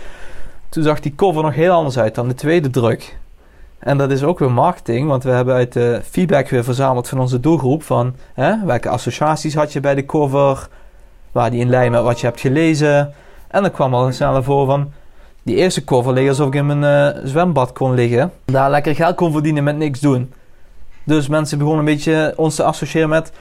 Toen 0.68 0.82
zag 0.82 1.00
die 1.00 1.14
cover 1.14 1.42
nog 1.42 1.54
heel 1.54 1.72
anders 1.72 1.98
uit 1.98 2.14
dan 2.14 2.28
de 2.28 2.34
tweede 2.34 2.70
druk. 2.70 3.18
En 3.78 3.98
dat 3.98 4.10
is 4.10 4.22
ook 4.22 4.38
weer 4.38 4.52
marketing, 4.52 5.08
want 5.08 5.22
we 5.22 5.30
hebben 5.30 5.54
uit 5.54 5.72
de 5.72 6.00
feedback 6.10 6.48
weer 6.48 6.64
verzameld 6.64 7.08
van 7.08 7.20
onze 7.20 7.40
doelgroep. 7.40 7.82
Van 7.82 8.14
hè, 8.34 8.64
welke 8.64 8.88
associaties 8.88 9.54
had 9.54 9.72
je 9.72 9.80
bij 9.80 9.94
de 9.94 10.06
cover, 10.06 10.68
waar 11.34 11.50
die 11.50 11.60
in 11.60 11.68
lijn 11.68 11.90
met 11.90 12.02
wat 12.02 12.20
je 12.20 12.26
hebt 12.26 12.40
gelezen. 12.40 13.12
En 13.48 13.62
dan 13.62 13.70
kwam 13.70 13.94
al 13.94 14.12
snel 14.12 14.42
voor 14.42 14.66
van 14.66 14.92
die 15.42 15.56
eerste 15.56 15.84
cover 15.84 16.12
leek 16.12 16.28
alsof 16.28 16.46
ik 16.46 16.54
in 16.54 16.66
mijn 16.66 17.14
uh, 17.16 17.22
zwembad 17.24 17.72
kon 17.72 17.94
liggen. 17.94 18.32
Daar 18.44 18.70
lekker 18.70 18.94
geld 18.94 19.14
kon 19.14 19.32
verdienen 19.32 19.64
met 19.64 19.76
niks 19.76 20.00
doen. 20.00 20.32
Dus 21.04 21.28
mensen 21.28 21.58
begonnen 21.58 21.86
een 21.86 21.94
beetje 21.94 22.32
ons 22.36 22.54
te 22.54 22.62
associëren 22.62 23.08
met... 23.08 23.32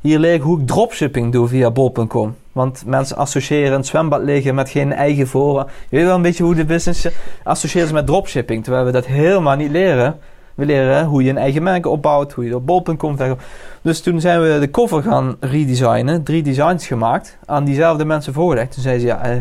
Hier 0.00 0.18
leer 0.18 0.34
ik 0.34 0.40
hoe 0.40 0.60
ik 0.60 0.66
dropshipping 0.66 1.32
doe 1.32 1.48
via 1.48 1.70
bol.com. 1.70 2.36
Want 2.52 2.82
mensen 2.86 3.16
associëren 3.16 3.72
een 3.72 3.84
zwembad 3.84 4.22
liggen 4.22 4.54
met 4.54 4.70
geen 4.70 4.92
eigen 4.92 5.26
voorraad. 5.26 5.70
Je 5.88 5.96
weet 5.96 6.04
wel 6.04 6.14
een 6.14 6.22
beetje 6.22 6.44
hoe 6.44 6.54
de 6.54 6.64
business 6.64 7.08
associëren 7.44 7.94
met 7.94 8.06
dropshipping. 8.06 8.64
Terwijl 8.64 8.84
we 8.84 8.92
dat 8.92 9.06
helemaal 9.06 9.56
niet 9.56 9.70
leren. 9.70 10.18
We 10.54 10.64
leren 10.64 11.04
hoe 11.04 11.22
je 11.22 11.30
een 11.30 11.38
eigen 11.38 11.62
merk 11.62 11.86
opbouwt, 11.86 12.32
hoe 12.32 12.44
je 12.44 12.54
op 12.54 12.66
bol.com 12.66 13.16
verkoopt. 13.16 13.42
Dus 13.82 14.00
toen 14.00 14.20
zijn 14.20 14.40
we 14.40 14.58
de 14.60 14.70
cover 14.70 15.02
gaan 15.02 15.36
redesignen. 15.40 16.22
Drie 16.22 16.42
designs 16.42 16.86
gemaakt. 16.86 17.38
Aan 17.46 17.64
diezelfde 17.64 18.04
mensen 18.04 18.32
voorgelegd. 18.32 18.72
Toen 18.72 18.82
zeiden 18.82 19.02
ze, 19.02 19.08
ja, 19.08 19.22
eh, 19.22 19.38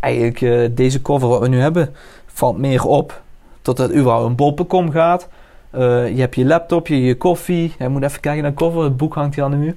eigenlijk 0.00 0.40
uh, 0.40 0.68
deze 0.70 1.02
cover 1.02 1.28
wat 1.28 1.40
we 1.40 1.48
nu 1.48 1.60
hebben... 1.60 1.94
valt 2.26 2.58
meer 2.58 2.84
op 2.84 3.22
totdat 3.62 3.88
het 3.88 3.96
überhaupt 3.96 4.26
een 4.26 4.36
bol.com 4.36 4.90
gaat... 4.90 5.28
Uh, 5.78 6.08
je 6.14 6.20
hebt 6.20 6.34
je 6.34 6.44
laptop, 6.44 6.86
je, 6.86 7.02
je 7.02 7.16
koffie. 7.16 7.74
Je 7.78 7.88
moet 7.88 8.02
even 8.02 8.20
kijken 8.20 8.42
naar 8.42 8.54
cover. 8.54 8.82
Het 8.82 8.96
boek 8.96 9.14
hangt 9.14 9.34
hier 9.34 9.44
aan 9.44 9.50
de 9.50 9.56
muur. 9.56 9.74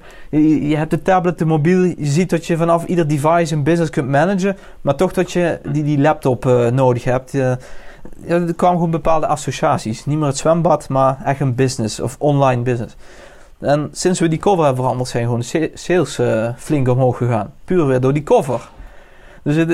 Je, 0.68 0.76
hebt 0.76 0.90
de 0.90 1.02
tablet, 1.02 1.38
de 1.38 1.44
mobiel. 1.44 1.82
Je 1.82 1.94
ziet 1.98 2.30
dat 2.30 2.46
je 2.46 2.56
vanaf 2.56 2.84
ieder 2.84 3.08
device 3.08 3.54
een 3.54 3.62
business 3.62 3.90
kunt 3.90 4.08
managen. 4.08 4.56
Maar 4.80 4.94
toch 4.94 5.12
dat 5.12 5.32
je 5.32 5.58
die, 5.72 5.82
die 5.82 5.98
laptop 5.98 6.44
uh, 6.44 6.66
nodig 6.66 7.04
hebt. 7.04 7.34
Er 8.26 8.54
kwamen 8.54 8.76
gewoon 8.76 8.90
bepaalde 8.90 9.26
associaties. 9.26 10.06
Niet 10.06 10.18
meer 10.18 10.26
het 10.26 10.36
zwembad, 10.36 10.88
maar 10.88 11.20
echt 11.24 11.40
een 11.40 11.54
business 11.54 12.00
of 12.00 12.16
online 12.18 12.62
business. 12.62 12.96
En 13.58 13.88
sinds 13.92 14.20
we 14.20 14.28
die 14.28 14.38
cover 14.38 14.64
hebben 14.64 14.82
veranderd, 14.82 15.08
zijn 15.08 15.24
gewoon 15.24 15.40
de 15.40 15.70
sales 15.74 16.20
flink 16.56 16.88
omhoog 16.88 17.16
gegaan. 17.16 17.52
Puur 17.64 17.86
weer 17.86 18.00
door 18.00 18.12
die 18.12 18.22
cover. 18.22 18.68
Dus 19.42 19.56
het, 19.56 19.68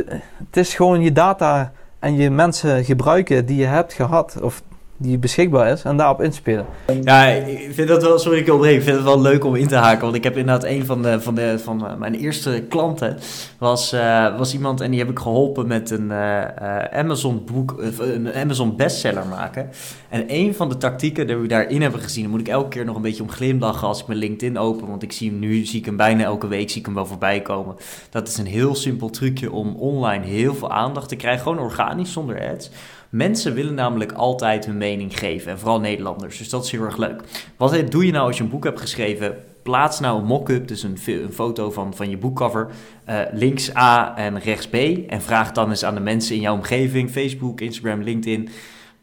het 0.46 0.56
is 0.56 0.74
gewoon 0.74 1.00
je 1.00 1.12
data 1.12 1.72
en 1.98 2.16
je 2.16 2.30
mensen 2.30 2.84
gebruiken 2.84 3.46
die 3.46 3.56
je 3.56 3.66
hebt 3.66 3.92
gehad. 3.92 4.40
Of 4.40 4.62
die 4.96 5.18
beschikbaar 5.18 5.70
is 5.70 5.82
en 5.82 5.96
daarop 5.96 6.22
inspelen. 6.22 6.66
Ja, 7.02 7.24
ik 7.24 7.74
vind 7.74 7.88
dat 7.88 8.02
wel, 8.02 8.18
sorry 8.18 8.38
ik 8.38 8.48
onderbreek, 8.48 8.76
ik 8.76 8.82
vind 8.82 8.96
het 8.96 9.04
wel 9.04 9.20
leuk 9.20 9.44
om 9.44 9.54
in 9.54 9.68
te 9.68 9.74
haken. 9.74 10.02
Want 10.02 10.14
ik 10.14 10.24
heb 10.24 10.36
inderdaad 10.36 10.64
een 10.64 10.86
van, 10.86 11.02
de, 11.02 11.20
van, 11.20 11.34
de, 11.34 11.58
van 11.58 11.86
eh, 11.86 11.96
mijn 11.96 12.14
eerste 12.14 12.64
klanten 12.68 13.18
was, 13.58 13.92
uh, 13.92 14.38
was 14.38 14.54
iemand 14.54 14.80
en 14.80 14.90
die 14.90 15.00
heb 15.00 15.10
ik 15.10 15.18
geholpen 15.18 15.66
met 15.66 15.90
een 15.90 16.10
uh, 16.10 16.44
Amazon 16.92 17.44
boek, 17.44 17.74
een 17.98 18.34
Amazon 18.34 18.76
bestseller 18.76 19.26
maken. 19.26 19.70
En 20.08 20.24
een 20.26 20.54
van 20.54 20.68
de 20.68 20.76
tactieken 20.76 21.26
die 21.26 21.36
we 21.36 21.46
daarin 21.46 21.82
hebben 21.82 22.00
gezien, 22.00 22.30
moet 22.30 22.40
ik 22.40 22.48
elke 22.48 22.68
keer 22.68 22.84
nog 22.84 22.96
een 22.96 23.02
beetje 23.02 23.22
om 23.22 23.30
glimlachen 23.30 23.88
als 23.88 24.00
ik 24.00 24.06
mijn 24.06 24.18
LinkedIn 24.18 24.58
open. 24.58 24.88
Want 24.88 25.02
ik 25.02 25.12
zie 25.12 25.30
hem 25.30 25.38
nu, 25.38 25.64
zie 25.64 25.78
ik 25.78 25.86
hem 25.86 25.96
bijna 25.96 26.24
elke 26.24 26.46
week, 26.46 26.70
zie 26.70 26.80
ik 26.80 26.86
hem 26.86 26.94
wel 26.94 27.06
voorbij 27.06 27.40
komen. 27.40 27.76
Dat 28.10 28.28
is 28.28 28.38
een 28.38 28.46
heel 28.46 28.74
simpel 28.74 29.10
trucje 29.10 29.52
om 29.52 29.74
online 29.76 30.24
heel 30.24 30.54
veel 30.54 30.70
aandacht 30.70 31.08
te 31.08 31.16
krijgen, 31.16 31.42
gewoon 31.42 31.58
organisch, 31.58 32.12
zonder 32.12 32.50
ads. 32.52 32.70
Mensen 33.14 33.54
willen 33.54 33.74
namelijk 33.74 34.12
altijd 34.12 34.66
hun 34.66 34.76
mening 34.76 35.18
geven. 35.18 35.52
En 35.52 35.58
vooral 35.58 35.80
Nederlanders. 35.80 36.38
Dus 36.38 36.48
dat 36.48 36.64
is 36.64 36.70
heel 36.70 36.82
erg 36.82 36.96
leuk. 36.96 37.22
Wat 37.56 37.90
doe 37.90 38.06
je 38.06 38.12
nou 38.12 38.26
als 38.26 38.36
je 38.36 38.42
een 38.42 38.50
boek 38.50 38.64
hebt 38.64 38.80
geschreven? 38.80 39.36
Plaats 39.62 40.00
nou 40.00 40.18
een 40.18 40.26
mock-up, 40.26 40.68
dus 40.68 40.82
een, 40.82 40.98
een, 41.06 41.32
foto 41.32 41.70
van, 41.70 41.94
van 41.94 42.10
je 42.10 42.16
boekcover. 42.16 42.70
Uh, 43.08 43.20
links 43.32 43.76
A 43.76 44.16
en 44.16 44.38
rechts 44.38 44.68
B. 44.68 44.74
En 45.08 45.22
vraag 45.22 45.52
dan 45.52 45.70
eens 45.70 45.84
aan 45.84 45.94
de 45.94 46.00
mensen 46.00 46.34
in 46.34 46.40
jouw 46.40 46.54
omgeving: 46.54 47.10
Facebook, 47.10 47.60
Instagram, 47.60 48.02
LinkedIn 48.02 48.48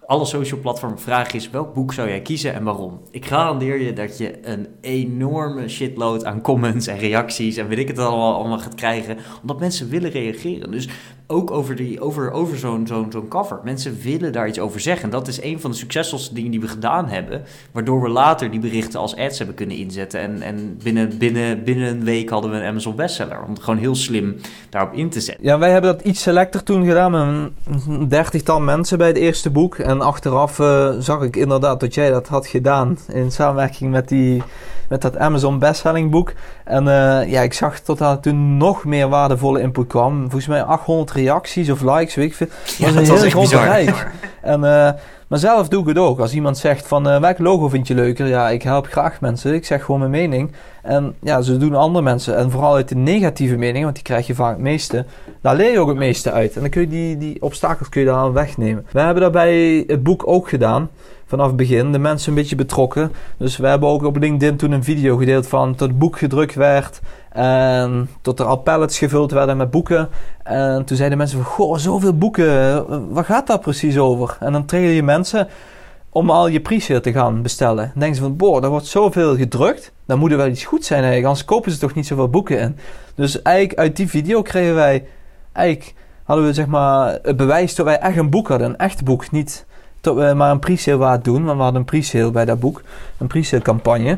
alle 0.06 0.26
social 0.26 0.60
platforms 0.60 1.02
vraag 1.02 1.34
is 1.34 1.50
welk 1.50 1.74
boek 1.74 1.94
zou 1.94 2.08
jij 2.08 2.22
kiezen 2.22 2.54
en 2.54 2.64
waarom? 2.64 3.02
Ik 3.12 3.26
garandeer 3.26 3.82
je 3.82 3.94
dat 3.94 4.18
je 4.18 4.48
een 4.48 4.68
enorme 4.82 5.70
shitload 5.70 6.26
aan 6.26 6.42
comments 6.42 6.88
en 6.88 6.98
reacties 6.98 7.58
en 7.58 7.68
weet 7.68 7.78
ik 7.78 7.88
het 7.88 8.00
allemaal, 8.00 8.36
allemaal 8.36 8.60
gaat 8.60 8.76
krijgen, 8.76 9.18
omdat 9.42 9.60
mensen 9.60 9.90
willen 9.90 10.12
reageren. 10.12 10.72
Dus 10.72 10.88
ook 11.32 11.52
over, 11.52 11.76
die, 11.76 12.02
over, 12.02 12.32
over 12.32 12.58
zo'n 12.58 12.88
zo'n 12.88 13.12
zo'n 13.12 13.28
cover. 13.28 13.60
Mensen 13.64 13.98
willen 14.02 14.32
daar 14.32 14.48
iets 14.48 14.60
over 14.60 14.80
zeggen. 14.80 15.10
Dat 15.10 15.28
is 15.28 15.42
een 15.42 15.60
van 15.60 15.72
de 15.72 15.78
succesvolste 15.78 16.34
dingen 16.34 16.52
die 16.52 16.60
we 16.60 16.68
gedaan 16.68 17.08
hebben, 17.08 17.44
waardoor 17.72 18.02
we 18.02 18.10
later 18.10 18.52
die 18.52 18.60
berichten 18.60 19.00
als 19.00 19.16
ads 19.16 19.38
hebben 19.38 19.56
kunnen 19.56 19.78
inzetten. 19.78 20.20
En, 20.20 20.42
en 20.42 20.78
binnen, 20.84 21.18
binnen, 21.18 21.64
binnen 21.64 21.88
een 21.88 22.04
week 22.04 22.30
hadden 22.30 22.52
we 22.52 22.58
een 22.58 22.64
Amazon 22.64 22.96
bestseller, 22.96 23.44
om 23.44 23.50
het 23.50 23.64
gewoon 23.64 23.80
heel 23.80 23.96
slim 23.96 24.36
daarop 24.70 24.94
in 24.94 25.10
te 25.10 25.20
zetten. 25.20 25.46
Ja, 25.46 25.60
wij 25.60 25.72
hebben 25.72 25.92
dat 25.92 26.02
iets 26.06 26.22
selecter 26.22 26.64
toen 26.64 26.86
gedaan 26.86 27.12
met 27.12 27.22
een 27.88 28.08
dertigtal 28.08 28.62
mensen 28.62 28.98
bij 28.98 29.08
het 29.08 29.18
eerste 29.18 29.50
boek. 29.50 29.78
En 29.92 30.02
achteraf 30.02 30.60
uh, 30.60 30.90
zag 31.00 31.22
ik 31.22 31.36
inderdaad 31.36 31.80
dat 31.80 31.94
jij 31.94 32.10
dat 32.10 32.28
had 32.28 32.48
gedaan 32.48 32.98
in 33.08 33.32
samenwerking 33.32 33.92
met, 33.92 34.08
die, 34.08 34.44
met 34.90 35.02
dat 35.02 35.18
Amazon 35.18 35.60
bestselling 35.60 36.12
boek. 36.12 36.34
En 36.64 36.86
uh, 36.86 37.32
ja, 37.32 37.42
ik 37.42 37.54
zag 37.54 37.80
tot 37.80 37.98
dat 37.98 38.24
toen 38.24 38.58
nog 38.58 38.86
meer 38.86 39.10
waardevolle 39.10 39.62
input 39.62 39.88
kwam. 39.88 40.20
Volgens 40.22 40.48
mij 40.48 40.64
800 40.64 41.12
reacties 41.12 41.70
of 41.70 41.82
likes, 41.82 42.16
weet 42.16 42.26
ik 42.26 42.34
veel. 42.34 42.48
Dat 42.78 42.94
was 42.94 43.10
een 43.10 43.16
heel 43.16 43.30
groot 43.30 43.50
bereik. 43.50 44.08
En, 44.42 44.64
uh, 44.64 44.90
maar 45.32 45.40
zelf 45.40 45.68
doe 45.68 45.82
ik 45.82 45.88
het 45.88 45.98
ook. 45.98 46.20
Als 46.20 46.34
iemand 46.34 46.58
zegt 46.58 46.88
van 46.88 47.08
uh, 47.08 47.20
welk 47.20 47.40
logo 47.40 47.68
vind 47.68 47.88
je 47.88 47.94
leuker? 47.94 48.28
Ja, 48.28 48.50
ik 48.50 48.62
help 48.62 48.88
graag 48.88 49.22
mensen. 49.22 49.54
Ik 49.54 49.66
zeg 49.66 49.84
gewoon 49.84 50.00
mijn 50.00 50.12
mening. 50.12 50.52
En 50.82 51.16
ja, 51.22 51.42
zo 51.42 51.58
doen 51.58 51.76
andere 51.76 52.04
mensen. 52.04 52.38
En 52.38 52.52
vooral 52.52 52.76
uit 52.76 52.90
de 52.90 52.96
negatieve 52.96 53.56
mening, 53.56 53.84
want 53.84 53.96
die 53.96 54.04
krijg 54.04 54.28
je 54.28 54.36
vaak 54.36 54.52
het 54.52 54.62
meeste. 54.62 55.06
Daar 55.42 55.56
leer 55.56 55.72
je 55.72 55.80
ook 55.80 55.88
het 55.88 55.98
meeste 55.98 56.32
uit. 56.32 56.56
En 56.56 56.62
dan 56.62 56.70
kun 56.70 56.82
je 56.82 56.88
die, 56.88 57.18
die 57.18 57.42
obstakels 57.42 57.90
kun 57.90 58.02
je 58.02 58.08
daar 58.08 58.34
wegnemen. 58.34 58.86
We 58.92 59.00
hebben 59.00 59.24
dat 59.24 59.32
bij 59.32 59.84
het 59.88 60.04
boek 60.04 60.28
ook 60.28 60.50
gedaan. 60.50 60.90
Vanaf 61.32 61.48
het 61.48 61.56
begin. 61.56 61.92
De 61.92 62.00
mensen 62.00 62.30
een 62.30 62.38
beetje 62.38 62.56
betrokken. 62.56 63.12
Dus 63.38 63.58
we 63.58 63.68
hebben 63.68 63.90
ook 63.90 64.04
op 64.04 64.18
LinkedIn 64.18 64.58
toen 64.58 64.72
een 64.72 64.84
video 64.84 65.18
gedeeld 65.18 65.48
van 65.48 65.76
tot 65.76 65.88
het 65.88 66.00
boek 66.00 66.18
gedrukt 66.18 66.56
werd. 66.56 67.02
En 67.30 68.10
tot 68.22 68.40
er 68.40 68.46
al 68.46 68.58
pallets 68.58 68.98
gevuld 68.98 69.32
werden 69.32 69.58
met 69.58 69.72
boeken. 69.72 70.10
En 70.44 70.86
toen 70.86 70.98
zeiden 70.98 71.18
mensen 71.18 71.38
van, 71.38 71.48
goh, 71.48 71.78
zoveel 71.78 72.18
boeken. 72.18 73.14
Waar 73.14 73.26
gaat 73.26 73.48
dat 73.48 73.62
precies 73.62 73.98
over? 73.98 74.38
En 74.40 74.52
dan 74.52 74.66
trigger 74.66 74.92
je 74.92 75.04
mensen 75.04 75.48
om 76.10 76.30
al 76.30 76.48
je 76.48 76.62
pre 76.62 77.02
te 77.02 77.12
gaan 77.12 77.42
bestellen. 77.42 77.86
Dan 77.86 78.00
denken 78.00 78.16
ze 78.16 78.22
van, 78.22 78.36
boh, 78.36 78.64
er 78.64 78.70
wordt 78.70 78.86
zoveel 78.86 79.36
gedrukt. 79.36 79.92
Dan 80.06 80.20
moet 80.20 80.32
er 80.32 80.38
wel 80.38 80.48
iets 80.48 80.66
goed 80.66 80.86
zijn 80.86 81.00
eigenlijk. 81.00 81.28
Anders 81.28 81.46
kopen 81.46 81.72
ze 81.72 81.78
toch 81.78 81.94
niet 81.94 82.08
zoveel 82.08 82.30
boeken 82.30 82.60
in. 82.60 82.78
Dus 83.16 83.42
eigenlijk 83.42 83.80
uit 83.80 83.96
die 83.96 84.10
video 84.10 84.42
kregen 84.42 84.76
wij... 84.76 85.06
Eigenlijk 85.52 85.94
hadden 86.24 86.46
we 86.46 86.54
zeg 86.54 86.68
maar 86.68 87.20
het 87.22 87.38
bewijs 87.38 87.76
dat 87.76 87.86
wij 87.86 88.00
echt 88.00 88.18
een 88.18 88.30
boek 88.30 88.48
hadden. 88.48 88.70
Een 88.70 88.78
echt 88.78 89.04
boek. 89.04 89.32
Niet 89.32 89.66
dat 90.02 90.16
we 90.16 90.34
maar 90.34 90.52
een 90.52 90.60
pre-sale 90.60 91.20
doen. 91.22 91.44
Maar 91.44 91.56
we 91.56 91.62
hadden 91.62 91.80
een 91.80 91.88
pre-sale 91.88 92.32
bij 92.32 92.46
dat 92.46 92.60
boek. 92.60 92.82
Een 93.18 93.28
pre-sale 93.28 93.62
campagne. 93.62 94.18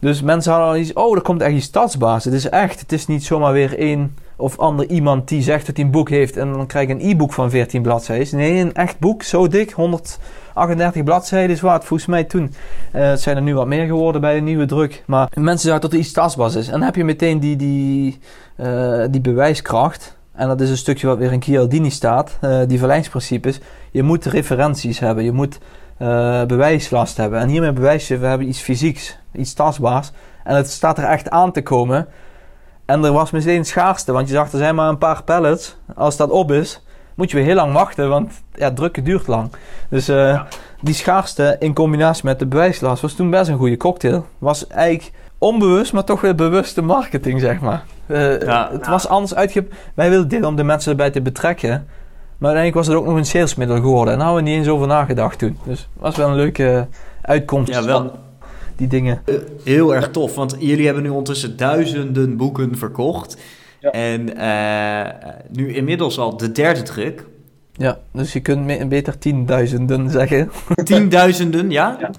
Dus 0.00 0.22
mensen 0.22 0.52
hadden 0.52 0.70
al 0.70 0.76
iets... 0.76 0.92
Oh, 0.92 1.16
er 1.16 1.22
komt 1.22 1.42
echt 1.42 1.54
iets 1.54 1.66
stadsbaas. 1.66 2.24
Het 2.24 2.34
is 2.34 2.48
echt. 2.48 2.80
Het 2.80 2.92
is 2.92 3.06
niet 3.06 3.24
zomaar 3.24 3.52
weer 3.52 3.78
één 3.78 4.14
of 4.36 4.58
ander 4.58 4.86
iemand 4.86 5.28
die 5.28 5.42
zegt 5.42 5.66
dat 5.66 5.76
hij 5.76 5.84
een 5.84 5.90
boek 5.90 6.08
heeft. 6.08 6.36
En 6.36 6.52
dan 6.52 6.66
krijg 6.66 6.88
je 6.88 6.94
een 6.94 7.10
e-book 7.10 7.32
van 7.32 7.50
14 7.50 7.82
bladzijden. 7.82 8.36
Nee, 8.36 8.60
een 8.60 8.74
echt 8.74 8.98
boek. 8.98 9.22
Zo 9.22 9.48
dik. 9.48 9.70
100... 9.70 10.18
38 10.54 11.04
bladzijden 11.04 11.50
is 11.50 11.60
waard, 11.60 11.84
volgens 11.84 12.08
mij 12.08 12.24
toen. 12.24 12.42
Uh, 12.42 13.02
het 13.02 13.20
zijn 13.20 13.36
er 13.36 13.42
nu 13.42 13.54
wat 13.54 13.66
meer 13.66 13.86
geworden 13.86 14.20
bij 14.20 14.36
een 14.36 14.44
nieuwe 14.44 14.66
druk. 14.66 15.02
Maar 15.06 15.28
mensen 15.34 15.58
zeggen 15.58 15.80
dat 15.80 15.92
er 15.92 15.98
iets 15.98 16.12
tastbaars 16.12 16.54
is. 16.54 16.66
En 16.66 16.72
dan 16.72 16.82
heb 16.82 16.96
je 16.96 17.04
meteen 17.04 17.40
die, 17.40 17.56
die, 17.56 18.18
uh, 18.56 19.04
die 19.10 19.20
bewijskracht. 19.20 20.18
En 20.40 20.48
dat 20.48 20.60
is 20.60 20.70
een 20.70 20.76
stukje 20.76 21.06
wat 21.06 21.18
weer 21.18 21.32
in 21.32 21.42
Chialdini 21.42 21.90
staat. 21.90 22.38
Uh, 22.40 22.60
die 22.66 22.78
verlijngsprincipes. 22.78 23.60
Je 23.90 24.02
moet 24.02 24.24
referenties 24.24 24.98
hebben. 24.98 25.24
Je 25.24 25.32
moet 25.32 25.58
bewijslast 26.46 27.16
hebben. 27.16 27.40
En 27.40 27.48
hiermee 27.48 27.72
bewijs 27.72 28.08
je, 28.08 28.18
we 28.18 28.26
hebben 28.26 28.48
iets 28.48 28.60
fysieks. 28.60 29.18
Iets 29.32 29.52
tastbaars. 29.52 30.10
En 30.44 30.56
het 30.56 30.70
staat 30.70 30.98
er 30.98 31.04
echt 31.04 31.30
aan 31.30 31.52
te 31.52 31.62
komen. 31.62 32.06
En 32.84 33.04
er 33.04 33.12
was 33.12 33.30
meteen 33.30 33.64
schaarste. 33.64 34.12
Want 34.12 34.28
je 34.28 34.34
zag, 34.34 34.52
er 34.52 34.58
zijn 34.58 34.74
maar 34.74 34.88
een 34.88 34.98
paar 34.98 35.22
pallets. 35.22 35.76
Als 35.94 36.16
dat 36.16 36.30
op 36.30 36.52
is 36.52 36.82
moet 37.14 37.30
je 37.30 37.36
weer 37.36 37.46
heel 37.46 37.54
lang 37.54 37.72
wachten, 37.72 38.08
want 38.08 38.32
ja, 38.54 38.72
drukken 38.72 39.04
duurt 39.04 39.26
lang. 39.26 39.50
Dus 39.88 40.08
uh, 40.08 40.42
die 40.80 40.94
schaarste 40.94 41.56
in 41.58 41.74
combinatie 41.74 42.24
met 42.24 42.38
de 42.38 42.46
bewijslast 42.46 43.02
was 43.02 43.14
toen 43.14 43.30
best 43.30 43.48
een 43.48 43.58
goede 43.58 43.76
cocktail. 43.76 44.26
Was 44.38 44.66
eigenlijk 44.66 45.12
onbewust, 45.40 45.92
maar 45.92 46.04
toch 46.04 46.20
weer 46.20 46.34
bewuste 46.34 46.82
marketing, 46.82 47.40
zeg 47.40 47.60
maar. 47.60 47.84
Uh, 48.06 48.40
ja, 48.40 48.68
het 48.72 48.86
was 48.86 49.08
anders 49.08 49.34
uitge... 49.34 49.66
Wij 49.94 50.10
wilden 50.10 50.28
dit 50.28 50.44
om 50.44 50.56
de 50.56 50.64
mensen 50.64 50.90
erbij 50.90 51.10
te 51.10 51.20
betrekken. 51.20 51.70
Maar 52.38 52.50
uiteindelijk 52.50 52.74
was 52.74 52.86
het 52.86 52.96
ook 52.96 53.06
nog 53.06 53.16
een 53.16 53.26
salesmiddel 53.26 53.76
geworden. 53.76 54.12
En 54.12 54.18
daar 54.18 54.28
hadden 54.28 54.44
we 54.44 54.50
niet 54.50 54.58
eens 54.58 54.68
over 54.68 54.86
nagedacht 54.86 55.38
toen. 55.38 55.58
Dus 55.64 55.78
het 55.78 56.02
was 56.02 56.16
wel 56.16 56.28
een 56.28 56.36
leuke 56.36 56.86
uitkomst 57.22 57.72
ja, 57.72 57.84
wel. 57.84 57.98
van 57.98 58.10
die 58.76 58.88
dingen. 58.88 59.22
Heel 59.64 59.94
erg 59.94 60.10
tof, 60.10 60.34
want 60.34 60.56
jullie 60.58 60.84
hebben 60.84 61.02
nu 61.02 61.08
ondertussen 61.08 61.56
duizenden 61.56 62.36
boeken 62.36 62.76
verkocht. 62.76 63.36
En 63.80 64.36
uh, 64.36 65.06
nu 65.50 65.74
inmiddels 65.74 66.18
al 66.18 66.36
de 66.36 66.52
derde 66.52 66.82
druk. 66.82 67.26
Ja, 67.72 67.98
dus 68.12 68.32
je 68.32 68.40
kunt 68.40 68.88
beter 68.88 69.18
tienduizenden 69.18 70.10
zeggen. 70.10 70.50
Tienduizenden, 70.84 71.70
ja? 71.70 71.96
Ja. 72.00 72.10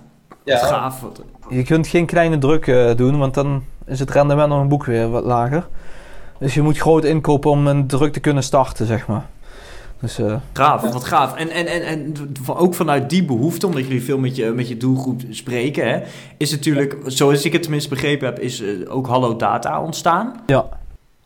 ja. 0.44 0.58
Gaaf. 0.58 1.06
Je 1.52 1.64
kunt 1.64 1.88
geen 1.88 2.06
kleine 2.06 2.38
druk 2.38 2.68
uh, 2.68 2.96
doen, 2.96 3.18
want 3.18 3.34
dan 3.34 3.64
is 3.86 4.00
het 4.00 4.12
rendement 4.12 4.52
op 4.52 4.60
een 4.60 4.68
boek 4.68 4.86
weer 4.86 5.10
wat 5.10 5.24
lager. 5.24 5.68
Dus 6.40 6.54
je 6.54 6.62
moet 6.62 6.78
groot 6.78 7.04
inkopen 7.04 7.52
om 7.52 7.68
een 7.68 7.88
druk 7.88 8.14
te 8.14 8.20
kunnen 8.20 8.44
starten, 8.44 8.86
zeg 8.86 9.08
maar. 9.08 9.26
Dus, 10.00 10.20
uh, 10.20 10.36
gaaf, 10.54 10.82
wat 10.82 11.04
gaaf. 11.04 11.36
En, 11.36 11.50
en, 11.50 11.66
en, 11.66 11.84
en 11.84 12.14
ook 12.48 12.74
vanuit 12.74 13.10
die 13.10 13.26
behoefte, 13.26 13.66
omdat 13.66 13.84
jullie 13.84 14.04
veel 14.04 14.18
met 14.18 14.36
je, 14.36 14.46
met 14.46 14.68
je 14.68 14.78
doelgroep 14.78 15.22
spreken, 15.30 15.90
hè, 15.90 16.00
is 16.38 16.52
natuurlijk, 16.52 16.98
zoals 17.06 17.46
ik 17.46 17.54
het 17.54 17.62
tenminste 17.62 17.90
begrepen 17.90 18.28
heb, 18.28 18.40
is 18.40 18.64
ook 18.88 19.08
Hallo 19.08 19.36
Data 19.36 19.82
ontstaan. 19.82 20.34
Ja. 20.46 20.66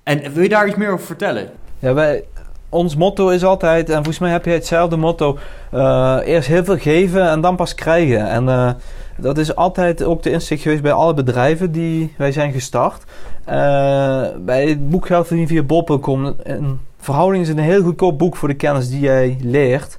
En 0.03 0.33
wil 0.33 0.43
je 0.43 0.49
daar 0.49 0.67
iets 0.67 0.77
meer 0.77 0.91
over 0.91 1.05
vertellen? 1.05 1.49
Ja, 1.79 1.93
wij, 1.93 2.23
ons 2.69 2.95
motto 2.95 3.29
is 3.29 3.43
altijd, 3.43 3.89
en 3.89 3.95
volgens 3.95 4.19
mij 4.19 4.31
heb 4.31 4.45
je 4.45 4.51
hetzelfde 4.51 4.97
motto: 4.97 5.37
uh, 5.73 6.17
eerst 6.23 6.47
heel 6.47 6.63
veel 6.63 6.77
geven 6.77 7.29
en 7.29 7.41
dan 7.41 7.55
pas 7.55 7.75
krijgen. 7.75 8.27
En 8.29 8.77
dat 9.17 9.37
is 9.37 9.55
altijd 9.55 10.03
ook 10.03 10.23
de 10.23 10.31
insteek 10.31 10.59
geweest 10.59 10.81
bij 10.81 10.91
alle 10.91 11.13
bedrijven 11.13 11.71
die 11.71 12.13
wij 12.17 12.31
zijn 12.31 12.51
gestart. 12.51 13.03
Uh, 13.49 14.25
bij 14.39 14.67
het 14.67 14.89
boek 14.89 15.07
Geld 15.07 15.27
verdienen 15.27 15.53
via 15.53 15.63
bol.com. 15.63 16.35
Een 16.43 16.79
verhouding 16.97 17.43
is 17.43 17.49
een 17.49 17.57
heel 17.57 17.81
goedkoop 17.81 18.17
boek 18.17 18.35
voor 18.35 18.47
de 18.47 18.53
kennis 18.53 18.89
die 18.89 18.99
jij 18.99 19.37
leert. 19.41 19.97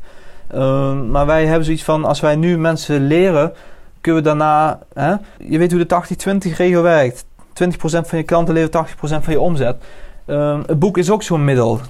maar 1.11 1.27
wij 1.27 1.47
hebben 1.47 1.65
zoiets 1.65 1.85
van: 1.85 2.05
als 2.05 2.21
wij 2.21 2.37
nu 2.37 2.59
mensen 2.59 3.07
leren, 3.07 3.53
kunnen 4.01 4.23
we 4.23 4.29
daarna. 4.29 4.79
Hè, 4.93 5.15
je 5.39 5.59
weet 5.59 5.73
hoe 5.73 5.87
de 5.87 6.49
80-20 6.51 6.57
regel 6.57 6.83
werkt. 6.83 7.25
20% 7.65 7.69
van 7.81 8.19
je 8.19 8.23
klanten 8.23 8.55
levert 8.55 8.89
80% 8.89 8.95
van 9.01 9.33
je 9.33 9.41
omzet. 9.41 9.77
Um, 10.27 10.63
het 10.67 10.79
boek 10.79 10.99
is 10.99 11.11
ook 11.11 11.23
zo'n 11.23 11.45
middel. 11.45 11.81
20% 11.81 11.83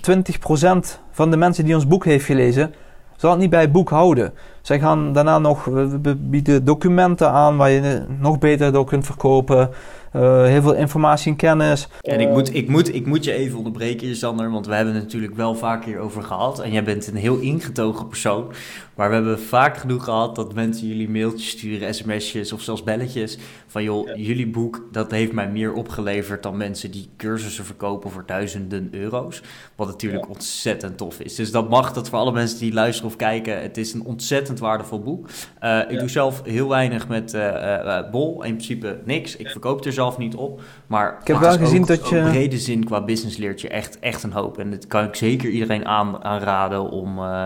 van 1.11 1.31
de 1.31 1.37
mensen 1.37 1.65
die 1.65 1.75
ons 1.75 1.87
boek 1.87 2.05
heeft 2.05 2.25
gelezen, 2.25 2.75
zal 3.17 3.31
het 3.31 3.39
niet 3.41 3.51
bij 3.51 3.71
boek 3.71 3.89
houden. 3.89 4.33
Zij 4.61 4.79
gaan 4.79 5.13
daarna 5.13 5.39
nog, 5.39 5.65
we 6.03 6.17
bieden 6.17 6.65
documenten 6.65 7.31
aan 7.31 7.57
waar 7.57 7.71
je 7.71 8.05
nog 8.19 8.39
beter 8.39 8.73
door 8.73 8.85
kunt 8.85 9.07
verkopen. 9.07 9.71
Eh, 10.17 10.45
heel 10.45 10.63
veel 10.63 10.75
informatie 10.75 11.31
en 11.31 11.37
kennis. 11.37 11.89
En 12.01 12.21
ik 12.21 12.31
moet, 12.31 12.55
ik, 12.55 12.69
moet, 12.69 12.95
ik 12.95 13.07
moet 13.07 13.25
je 13.25 13.33
even 13.33 13.59
onderbreken, 13.59 14.17
Sander, 14.17 14.51
want 14.51 14.67
we 14.67 14.75
hebben 14.75 14.95
het 14.95 15.03
natuurlijk 15.03 15.35
wel 15.35 15.55
vaak 15.55 15.85
hierover 15.85 16.23
gehad. 16.23 16.61
En 16.61 16.73
jij 16.73 16.85
bent 16.85 17.07
een 17.07 17.17
heel 17.17 17.39
ingetogen 17.39 18.09
persoon. 18.09 18.53
Maar 18.95 19.09
we 19.09 19.15
hebben 19.15 19.41
vaak 19.41 19.77
genoeg 19.77 20.05
gehad 20.05 20.37
dat 20.37 20.55
mensen 20.55 20.87
jullie 20.87 21.09
mailtjes 21.09 21.49
sturen, 21.49 21.95
sms'jes 21.95 22.53
of 22.53 22.61
zelfs 22.61 22.83
belletjes. 22.83 23.39
Van 23.67 23.83
joh, 23.83 24.17
jullie 24.17 24.47
boek, 24.47 24.89
dat 24.93 25.11
heeft 25.11 25.33
mij 25.33 25.49
meer 25.49 25.73
opgeleverd 25.73 26.43
dan 26.43 26.57
mensen 26.57 26.91
die 26.91 27.09
cursussen 27.17 27.65
verkopen 27.65 28.11
voor 28.11 28.23
duizenden 28.27 28.89
euro's. 28.93 29.43
Wat 29.75 29.87
natuurlijk 29.87 30.29
ontzettend 30.29 30.97
tof 30.97 31.21
is. 31.21 31.35
Dus 31.35 31.51
dat 31.51 31.69
mag 31.69 31.93
dat 31.93 32.09
voor 32.09 32.19
alle 32.19 32.33
mensen 32.33 32.59
die 32.59 32.73
luisteren 32.73 33.11
of 33.11 33.17
kijken. 33.17 33.63
Het 33.63 33.77
is 33.77 33.93
een 33.93 34.05
ontzettend 34.05 34.59
waardevol 34.59 35.01
boek. 35.01 35.29
Uh, 35.63 35.81
ik 35.89 35.99
doe 35.99 36.09
zelf 36.09 36.43
heel 36.45 36.69
weinig 36.69 37.09
met 37.09 37.35
uh, 37.35 38.11
Bol. 38.11 38.43
In 38.43 38.55
principe 38.55 38.99
niks. 39.05 39.37
Ik 39.37 39.49
verkoop 39.49 39.85
er 39.85 39.93
zelf 39.93 40.06
niet 40.19 40.35
op. 40.35 40.61
Maar 40.87 41.17
ik 41.21 41.27
heb 41.27 41.39
wel 41.39 41.59
gezien 41.59 41.81
ook, 41.81 41.87
dat 41.87 42.09
je. 42.09 42.17
In 42.17 42.31
brede 42.31 42.59
zin 42.59 42.85
qua 42.85 43.05
business 43.05 43.37
leert 43.37 43.61
je 43.61 43.69
echt, 43.69 43.99
echt 43.99 44.23
een 44.23 44.33
hoop. 44.33 44.59
En 44.59 44.71
dat 44.71 44.87
kan 44.87 45.05
ik 45.05 45.15
zeker 45.15 45.51
iedereen 45.51 45.87
aan, 45.87 46.25
aanraden 46.25 46.91
om. 46.91 47.19
Uh, 47.19 47.45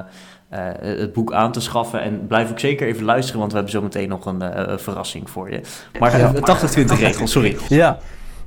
het 0.81 1.12
boek 1.12 1.33
aan 1.33 1.53
te 1.53 1.61
schaffen. 1.61 2.03
En 2.03 2.27
blijf 2.27 2.51
ook 2.51 2.59
zeker 2.59 2.87
even 2.87 3.05
luisteren, 3.05 3.40
want 3.40 3.51
we 3.51 3.57
hebben 3.57 3.77
zo 3.77 3.83
meteen 3.83 4.09
nog 4.09 4.27
een 4.27 4.42
uh, 4.42 4.79
verrassing 4.79 5.31
voor 5.31 5.51
je. 5.51 5.61
Maar 5.99 6.18
ja. 6.18 6.33
80-20 6.35 6.40
regel, 6.99 7.27
sorry. 7.27 7.57
Ja. 7.68 7.99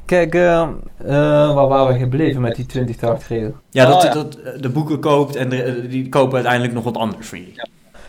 Kijk, 0.06 0.36
uh, 0.36 0.70
waar 1.56 1.68
waren 1.68 1.94
we 1.94 2.00
gebleven 2.00 2.42
met 2.42 2.56
die 2.56 2.96
20-80 2.96 3.28
regel? 3.28 3.56
Ja, 3.70 3.86
dat, 3.86 3.96
oh, 3.96 4.04
ja. 4.04 4.14
dat 4.14 4.38
de 4.60 4.70
boeken 4.70 5.00
koopt 5.00 5.36
en 5.36 5.50
de, 5.50 5.88
die 5.88 6.10
kopen 6.10 6.34
uiteindelijk 6.34 6.74
nog 6.74 6.84
wat 6.84 6.98
anders 6.98 7.28
voor 7.28 7.38
je. 7.38 7.52
Ja. 7.54 7.66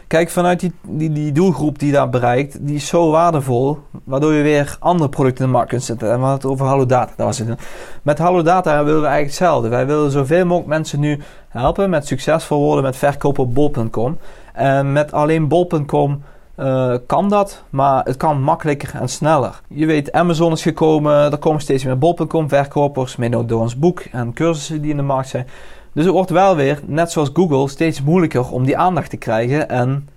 Kijk, 0.07 0.31
vanuit 0.31 0.61
die, 0.61 0.73
die, 0.83 1.13
die, 1.13 1.33
doelgroep 1.33 1.79
die 1.79 1.93
daar 1.93 2.09
bereikt, 2.09 2.67
die 2.67 2.75
is 2.75 2.87
zo 2.87 3.11
waardevol, 3.11 3.79
waardoor 4.05 4.33
je 4.33 4.43
weer 4.43 4.77
andere 4.81 5.09
producten 5.09 5.45
in 5.45 5.51
de 5.51 5.57
markt 5.57 5.71
kunt 5.71 5.83
zetten. 5.83 6.11
En 6.11 6.15
we 6.15 6.21
hadden 6.21 6.41
het 6.41 6.51
over 6.51 6.67
Hallo 6.67 6.87
Data. 6.87 7.13
Daar 7.17 7.27
was 7.27 7.39
het. 7.39 7.59
Met 8.03 8.19
Hallo 8.19 8.43
Data 8.43 8.85
willen 8.85 9.01
we 9.01 9.07
eigenlijk 9.07 9.39
hetzelfde. 9.39 9.69
Wij 9.69 9.87
willen 9.87 10.11
zoveel 10.11 10.45
mogelijk 10.45 10.69
mensen 10.69 11.01
nu 11.01 11.21
helpen 11.49 11.91
met 11.91 12.07
succesvol 12.07 12.61
worden 12.61 12.85
met 12.85 12.97
verkopen 12.97 13.43
op 13.43 13.55
bol.com. 13.55 14.19
En 14.53 14.93
met 14.93 15.13
alleen 15.13 15.49
bol.com 15.49 16.23
uh, 16.59 16.95
kan 17.07 17.29
dat, 17.29 17.63
maar 17.71 18.05
het 18.05 18.17
kan 18.17 18.43
makkelijker 18.43 18.95
en 18.95 19.09
sneller. 19.09 19.61
Je 19.69 19.87
weet, 19.87 20.13
Amazon 20.13 20.53
is 20.53 20.63
gekomen, 20.63 21.33
er 21.33 21.39
komen 21.39 21.61
steeds 21.61 21.85
meer 21.85 21.99
bol.com 21.99 22.49
verkopers, 22.49 23.17
mede 23.17 23.45
door 23.45 23.61
ons 23.61 23.79
boek 23.79 24.01
en 24.01 24.33
cursussen 24.33 24.83
die 24.83 24.91
in 24.91 24.97
de 24.97 25.03
markt 25.03 25.29
zijn. 25.29 25.47
Dus 25.95 26.05
het 26.05 26.15
wordt 26.15 26.31
wel 26.31 26.57
weer, 26.57 26.81
net 26.87 27.11
zoals 27.11 27.31
Google, 27.33 27.69
steeds 27.69 28.03
moeilijker 28.03 28.51
om 28.51 28.65
die 28.65 28.79
aandacht 28.79 29.11
te 29.11 29.17
krijgen 29.17 29.69
en 29.69 30.09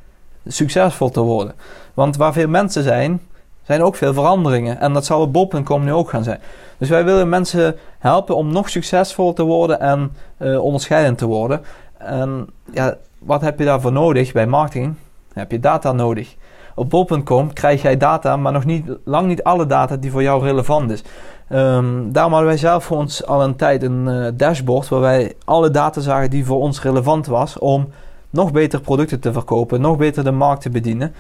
succesvol 0.48 1.10
te 1.10 1.22
worden. 1.22 1.54
Want 1.94 2.18
waar 2.18 2.34
veel 2.34 2.48
mensen 2.48 2.84
zijn, 2.84 3.22
zijn 3.64 3.84
ook 3.84 3.96
veel 3.96 4.14
veranderingen. 4.14 4.80
En 4.80 4.94
dat 4.94 5.06
zal 5.06 5.22
op 5.22 5.34
bol.com 5.34 5.84
nu 5.84 5.94
ook 5.94 6.10
gaan 6.10 6.24
zijn. 6.24 6.40
Dus 6.78 6.90
wij 6.90 7.06
willen 7.06 7.30
mensen 7.30 7.76
helpen 8.00 8.36
om 8.36 8.52
nog 8.52 8.70
succesvol 8.70 9.34
te 9.34 9.44
worden 9.44 9.80
en 9.80 10.12
uh, 10.38 10.64
onderscheidend 10.64 11.18
te 11.18 11.26
worden. 11.26 11.62
En 11.98 12.48
ja, 12.72 12.98
wat 13.20 13.42
heb 13.42 13.60
je 13.60 13.66
daarvoor 13.66 13.92
nodig 13.92 14.32
bij 14.32 14.48
marketing? 14.48 14.96
Heb 15.34 15.52
je 15.52 15.60
data 15.60 15.92
nodig. 15.92 16.36
Op 16.76 16.90
bol.com 16.90 17.54
krijg 17.54 17.82
jij 17.82 17.98
data, 17.98 18.38
maar 18.38 18.52
nog 18.52 18.66
niet, 18.66 18.86
lang 19.04 19.28
niet 19.28 19.44
alle 19.44 19.66
data 19.66 19.96
die 19.96 20.12
voor 20.12 20.22
jou 20.22 20.44
relevant 20.44 20.92
is. 20.92 21.04
Um, 21.50 22.12
daarom 22.12 22.32
hadden 22.32 22.50
wij 22.50 22.60
zelf 22.60 22.84
voor 22.84 22.98
ons 22.98 23.26
al 23.26 23.44
een 23.44 23.56
tijd 23.56 23.84
een 23.84 24.08
uh, 24.08 24.28
dashboard 24.34 24.88
waar 24.88 25.00
wij 25.00 25.34
alle 25.46 25.72
data 25.72 26.02
zagen 26.02 26.30
die 26.30 26.46
voor 26.46 26.60
ons 26.60 26.82
relevant 26.82 27.26
was 27.26 27.60
om 27.60 27.90
nog 28.30 28.52
beter 28.52 28.82
producten 28.82 29.20
te 29.20 29.34
verkopen, 29.34 29.82
nog 29.82 29.98
beter 29.98 30.24
de 30.24 30.32
markt 30.32 30.62
te 30.62 30.70
bedienen. 30.70 31.14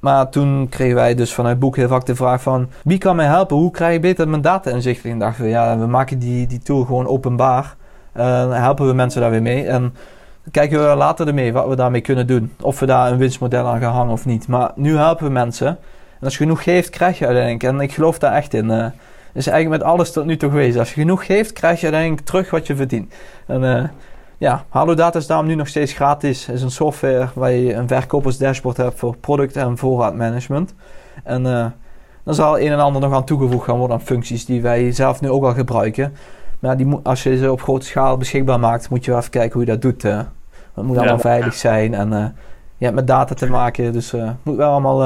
Maar 0.00 0.28
toen 0.28 0.66
kregen 0.68 0.94
wij 0.94 1.14
dus 1.14 1.34
vanuit 1.34 1.58
boek 1.58 1.76
heel 1.76 1.88
vaak 1.88 2.06
de 2.06 2.14
vraag 2.14 2.42
van... 2.42 2.68
wie 2.82 2.98
kan 2.98 3.16
mij 3.16 3.26
helpen? 3.26 3.56
Hoe 3.56 3.70
krijg 3.70 3.94
ik 3.94 4.00
beter 4.00 4.28
mijn 4.28 4.42
data 4.42 4.70
inzicht? 4.70 5.04
En 5.04 5.18
dachten 5.18 5.44
we, 5.44 5.50
ja, 5.50 5.78
we 5.78 5.86
maken 5.86 6.18
die, 6.18 6.46
die 6.46 6.58
tool 6.58 6.84
gewoon 6.84 7.06
openbaar. 7.06 7.76
Uh, 8.16 8.52
helpen 8.52 8.86
we 8.86 8.92
mensen 8.92 9.20
daar 9.20 9.30
weer 9.30 9.42
mee. 9.42 9.66
En 9.66 9.94
kijken 10.50 10.88
we 10.88 10.96
later 10.96 11.26
ermee 11.26 11.52
wat 11.52 11.68
we 11.68 11.76
daarmee 11.76 12.00
kunnen 12.00 12.26
doen. 12.26 12.52
Of 12.60 12.80
we 12.80 12.86
daar 12.86 13.12
een 13.12 13.18
winstmodel 13.18 13.66
aan 13.66 13.80
gaan 13.80 13.92
hangen 13.92 14.12
of 14.12 14.24
niet. 14.24 14.48
Maar 14.48 14.72
nu 14.74 14.96
helpen 14.96 15.26
we 15.26 15.32
mensen. 15.32 15.66
En 15.66 16.24
als 16.24 16.32
je 16.32 16.42
genoeg 16.42 16.62
geeft, 16.62 16.90
krijg 16.90 17.18
je 17.18 17.26
uiteindelijk. 17.26 17.64
En 17.64 17.80
ik 17.80 17.92
geloof 17.92 18.18
daar 18.18 18.32
echt 18.32 18.54
in. 18.54 18.70
Uh, 18.70 18.86
is 19.34 19.46
eigenlijk 19.46 19.82
met 19.82 19.92
alles 19.92 20.12
tot 20.12 20.24
nu 20.24 20.36
toe 20.36 20.50
geweest. 20.50 20.78
Als 20.78 20.94
je 20.94 21.00
genoeg 21.00 21.26
geeft, 21.26 21.52
krijg 21.52 21.80
je 21.80 21.86
uiteindelijk 21.86 22.26
terug 22.26 22.50
wat 22.50 22.66
je 22.66 22.76
verdient. 22.76 23.14
En 23.46 23.62
uh, 23.62 23.84
ja, 24.38 24.64
Hallo 24.68 24.94
Data 24.94 25.18
is 25.18 25.26
daarom 25.26 25.46
nu 25.46 25.54
nog 25.54 25.68
steeds 25.68 25.92
gratis. 25.92 26.46
Het 26.46 26.56
is 26.56 26.62
een 26.62 26.70
software 26.70 27.28
waar 27.34 27.50
je 27.50 27.74
een 27.74 27.88
verkopersdashboard 27.88 28.76
hebt 28.76 28.98
voor 28.98 29.16
product- 29.16 29.56
en 29.56 29.78
voorraadmanagement. 29.78 30.74
En 31.24 31.46
uh, 31.46 31.66
dan 32.22 32.34
zal 32.34 32.60
een 32.60 32.72
en 32.72 32.78
ander 32.78 33.00
nog 33.00 33.12
aan 33.12 33.24
toegevoegd 33.24 33.64
gaan 33.64 33.78
worden 33.78 33.96
aan 33.96 34.02
functies 34.02 34.44
die 34.44 34.62
wij 34.62 34.92
zelf 34.92 35.20
nu 35.20 35.30
ook 35.30 35.44
al 35.44 35.54
gebruiken. 35.54 36.12
Maar 36.58 36.76
die 36.76 36.98
als 37.02 37.22
je 37.22 37.36
ze 37.36 37.52
op 37.52 37.62
grote 37.62 37.86
schaal 37.86 38.16
beschikbaar 38.16 38.60
maakt, 38.60 38.88
moet 38.88 39.04
je 39.04 39.10
wel 39.10 39.20
even 39.20 39.30
kijken 39.30 39.52
hoe 39.52 39.64
je 39.64 39.70
dat 39.70 39.82
doet. 39.82 40.04
Uh. 40.04 40.20
Het 40.74 40.84
moet 40.84 40.96
allemaal 40.96 41.18
veilig 41.18 41.54
zijn 41.54 41.94
en 41.94 42.12
uh, 42.12 42.26
je 42.76 42.84
hebt 42.84 42.94
met 42.96 43.06
data 43.06 43.34
te 43.34 43.46
maken. 43.46 43.92
Dus 43.92 44.10
het 44.10 44.36
moet 44.42 44.56
wel 44.56 44.70
allemaal. 44.70 45.00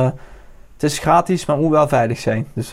het 0.75 0.83
is 0.83 0.99
gratis, 0.99 1.47
maar 1.47 1.57
het 1.57 1.65
moet 1.65 1.75
wel 1.75 1.89
veilig 1.89 2.19
zijn. 2.19 2.47
Dus 2.53 2.73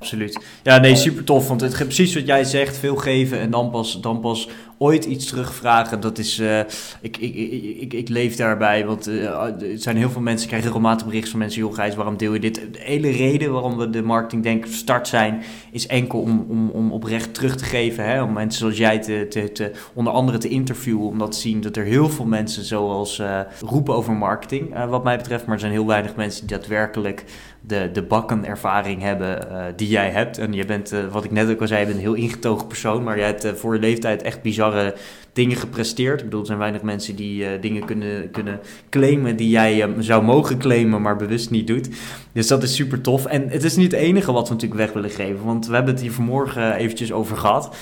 Absoluut. 0.00 0.44
Ja, 0.62 0.78
nee, 0.78 0.96
super 0.96 1.24
tof. 1.24 1.48
Want 1.48 1.60
het 1.60 1.72
precies 1.72 2.14
wat 2.14 2.26
jij 2.26 2.44
zegt, 2.44 2.76
veel 2.76 2.96
geven 2.96 3.40
en 3.40 3.50
dan 3.50 3.70
pas, 3.70 4.00
dan 4.00 4.20
pas 4.20 4.48
ooit 4.78 5.04
iets 5.04 5.26
terugvragen. 5.26 6.00
Dat 6.00 6.18
is, 6.18 6.38
uh, 6.38 6.58
ik, 7.00 7.16
ik, 7.16 7.34
ik, 7.80 7.92
ik, 7.92 8.08
leef 8.08 8.36
daarbij. 8.36 8.86
Want 8.86 9.08
uh, 9.08 9.44
er 9.44 9.78
zijn 9.78 9.96
heel 9.96 10.10
veel 10.10 10.20
mensen, 10.20 10.46
krijgen 10.46 10.68
regelmatig 10.68 11.06
berichten 11.06 11.30
van 11.30 11.40
mensen, 11.40 11.60
joh 11.60 11.74
Gijs, 11.74 11.94
waarom 11.94 12.16
deel 12.16 12.32
je 12.32 12.40
dit? 12.40 12.54
De 12.54 12.78
hele 12.78 13.10
reden 13.10 13.52
waarom 13.52 13.76
we 13.76 13.90
de 13.90 14.02
marketing 14.02 14.42
denk 14.42 14.66
start 14.66 15.08
zijn, 15.08 15.42
is 15.72 15.86
enkel 15.86 16.20
om, 16.20 16.46
om, 16.48 16.68
om 16.68 16.92
oprecht 16.92 17.34
terug 17.34 17.56
te 17.56 17.64
geven. 17.64 18.04
Hè? 18.04 18.22
Om 18.22 18.32
mensen 18.32 18.60
zoals 18.60 18.76
jij 18.76 18.98
te, 18.98 19.26
te, 19.28 19.52
te, 19.52 19.72
onder 19.94 20.12
andere 20.12 20.38
te 20.38 20.48
interviewen. 20.48 21.06
Omdat 21.06 21.32
te 21.32 21.38
zien 21.38 21.60
dat 21.60 21.76
er 21.76 21.84
heel 21.84 22.08
veel 22.08 22.26
mensen 22.26 22.64
zoals 22.64 23.18
uh, 23.18 23.40
roepen 23.60 23.94
over 23.94 24.12
marketing, 24.12 24.86
wat 24.88 25.04
mij 25.04 25.16
betreft. 25.16 25.44
Maar 25.44 25.54
er 25.54 25.60
zijn 25.60 25.72
heel 25.72 25.86
weinig 25.86 26.16
mensen 26.16 26.46
die 26.46 26.56
daadwerkelijk 26.56 27.24
de, 27.60 27.90
de 27.92 28.02
bakkenervaring 28.02 29.02
hebben 29.02 29.48
uh, 29.50 29.62
die 29.76 29.88
jij 29.88 30.10
hebt. 30.10 30.38
En 30.38 30.52
je 30.52 30.64
bent, 30.64 30.92
uh, 30.92 31.00
wat 31.10 31.24
ik 31.24 31.30
net 31.30 31.50
ook 31.50 31.60
al 31.60 31.66
zei, 31.66 31.86
je 31.86 31.92
een 31.92 31.98
heel 31.98 32.14
ingetogen 32.14 32.66
persoon, 32.66 33.02
maar 33.02 33.16
jij 33.16 33.26
hebt 33.26 33.44
uh, 33.44 33.52
voor 33.52 33.74
je 33.74 33.80
leeftijd 33.80 34.22
echt 34.22 34.42
bizarre 34.42 34.94
dingen 35.32 35.56
gepresteerd. 35.56 36.18
Ik 36.18 36.24
bedoel, 36.24 36.40
er 36.40 36.46
zijn 36.46 36.58
weinig 36.58 36.82
mensen 36.82 37.16
die 37.16 37.58
dingen 37.60 37.84
kunnen, 37.84 38.30
kunnen 38.30 38.60
claimen 38.90 39.36
die 39.36 39.48
jij 39.48 39.88
zou 39.98 40.22
mogen 40.22 40.58
claimen, 40.58 41.02
maar 41.02 41.16
bewust 41.16 41.50
niet 41.50 41.66
doet. 41.66 41.88
Dus 42.32 42.46
dat 42.46 42.62
is 42.62 42.74
super 42.74 43.00
tof. 43.00 43.26
En 43.26 43.48
het 43.48 43.64
is 43.64 43.76
niet 43.76 43.92
het 43.92 44.00
enige 44.00 44.32
wat 44.32 44.48
we 44.48 44.54
natuurlijk 44.54 44.80
weg 44.80 44.92
willen 44.92 45.10
geven, 45.10 45.44
want 45.44 45.66
we 45.66 45.74
hebben 45.74 45.92
het 45.92 46.02
hier 46.02 46.12
vanmorgen 46.12 46.74
eventjes 46.74 47.12
over 47.12 47.36
gehad. 47.36 47.76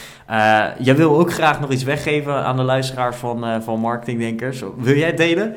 jij 0.79 0.97
wil 0.97 1.19
ook 1.19 1.33
graag 1.33 1.61
nog 1.61 1.71
iets 1.71 1.85
weggeven 1.85 2.35
aan 2.35 2.57
de 2.57 2.62
luisteraars 2.62 3.17
van, 3.17 3.62
van 3.62 3.81
Marketingdenkers. 3.81 4.62
Wil 4.77 4.97
jij 4.97 5.07
het 5.07 5.17
delen? 5.17 5.55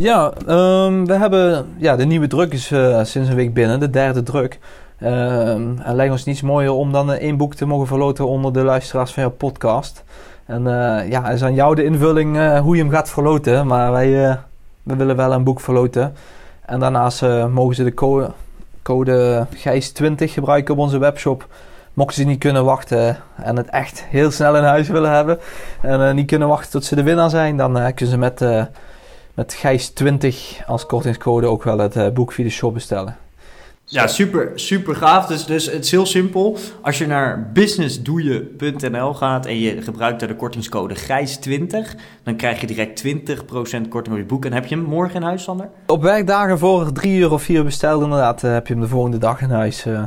Ja, 0.00 0.32
um, 0.48 1.06
we 1.06 1.12
hebben, 1.12 1.66
ja, 1.76 1.96
de 1.96 2.04
nieuwe 2.04 2.26
druk 2.26 2.52
is 2.52 2.70
uh, 2.70 3.04
sinds 3.04 3.28
een 3.28 3.34
week 3.34 3.54
binnen, 3.54 3.80
de 3.80 3.90
derde 3.90 4.22
druk. 4.22 4.58
Um, 5.02 5.78
en 5.78 5.94
lijkt 5.94 6.12
ons 6.12 6.24
niets 6.24 6.40
mooier 6.42 6.72
om 6.72 6.92
dan 6.92 7.12
één 7.12 7.36
boek 7.36 7.54
te 7.54 7.66
mogen 7.66 7.86
verloten 7.86 8.26
onder 8.26 8.52
de 8.52 8.62
luisteraars 8.62 9.12
van 9.12 9.22
jouw 9.22 9.32
podcast. 9.32 10.04
En 10.46 10.60
uh, 10.60 11.08
ja, 11.08 11.30
is 11.30 11.42
aan 11.42 11.54
jou 11.54 11.74
de 11.74 11.84
invulling 11.84 12.58
hoe 12.58 12.76
je 12.76 12.82
hem 12.82 12.90
gaat 12.90 13.10
verloten. 13.10 13.66
Maar 13.66 13.92
wij 13.92 14.38
we 14.82 14.96
willen 14.96 15.16
wel 15.16 15.32
een 15.32 15.44
boek 15.44 15.60
verloten. 15.60 16.14
En 16.66 16.80
daarnaast 16.80 17.22
mogen 17.52 17.74
ze 17.74 17.84
de 17.84 17.94
code, 17.94 18.30
code 18.82 19.46
GIJS20 19.56 20.14
gebruiken 20.16 20.74
op 20.74 20.80
onze 20.80 20.98
webshop. 20.98 21.46
Mochten 21.94 22.16
ze 22.16 22.28
niet 22.28 22.38
kunnen 22.38 22.64
wachten 22.64 23.16
en 23.42 23.56
het 23.56 23.68
echt 23.68 24.04
heel 24.08 24.30
snel 24.30 24.56
in 24.56 24.62
huis 24.62 24.88
willen 24.88 25.12
hebben. 25.12 25.38
En 25.82 26.14
niet 26.14 26.26
kunnen 26.26 26.48
wachten 26.48 26.70
tot 26.70 26.84
ze 26.84 26.94
de 26.94 27.02
winnaar 27.02 27.30
zijn, 27.30 27.56
dan 27.56 27.72
kunnen 27.72 28.06
ze 28.06 28.18
met 28.18 28.42
met 29.40 29.56
Gijs20 29.56 30.66
als 30.66 30.86
kortingscode 30.86 31.46
ook 31.46 31.62
wel 31.62 31.78
het 31.78 31.96
uh, 31.96 32.08
boek 32.08 32.32
via 32.32 32.44
de 32.44 32.50
shop 32.50 32.74
bestellen. 32.74 33.16
Ja, 33.84 34.06
super, 34.06 34.52
super 34.54 34.96
gaaf. 34.96 35.26
Dus, 35.26 35.46
dus 35.46 35.66
het 35.66 35.84
is 35.84 35.90
heel 35.90 36.06
simpel. 36.06 36.58
Als 36.82 36.98
je 36.98 37.06
naar 37.06 37.50
businessdoeje.nl 37.52 39.14
gaat 39.14 39.46
en 39.46 39.58
je 39.58 39.82
gebruikt 39.82 40.20
daar 40.20 40.28
de 40.28 40.36
kortingscode 40.36 40.96
GIJS20, 40.96 42.00
dan 42.22 42.36
krijg 42.36 42.60
je 42.60 42.66
direct 42.66 43.04
20% 43.06 43.08
korting 43.88 44.14
op 44.14 44.16
je 44.16 44.24
boek. 44.24 44.44
En 44.44 44.52
heb 44.52 44.66
je 44.66 44.74
hem 44.74 44.84
morgen 44.84 45.16
in 45.16 45.22
huis, 45.22 45.42
Sander? 45.42 45.68
Op 45.86 46.02
werkdagen 46.02 46.58
voor 46.58 46.92
3 46.92 47.20
euro 47.20 47.34
of 47.34 47.42
4 47.42 47.64
besteld 47.64 48.02
inderdaad, 48.02 48.42
uh, 48.42 48.52
heb 48.52 48.66
je 48.66 48.72
hem 48.72 48.82
de 48.82 48.88
volgende 48.88 49.18
dag 49.18 49.40
in 49.40 49.50
huis. 49.50 49.86
Uh. 49.86 50.02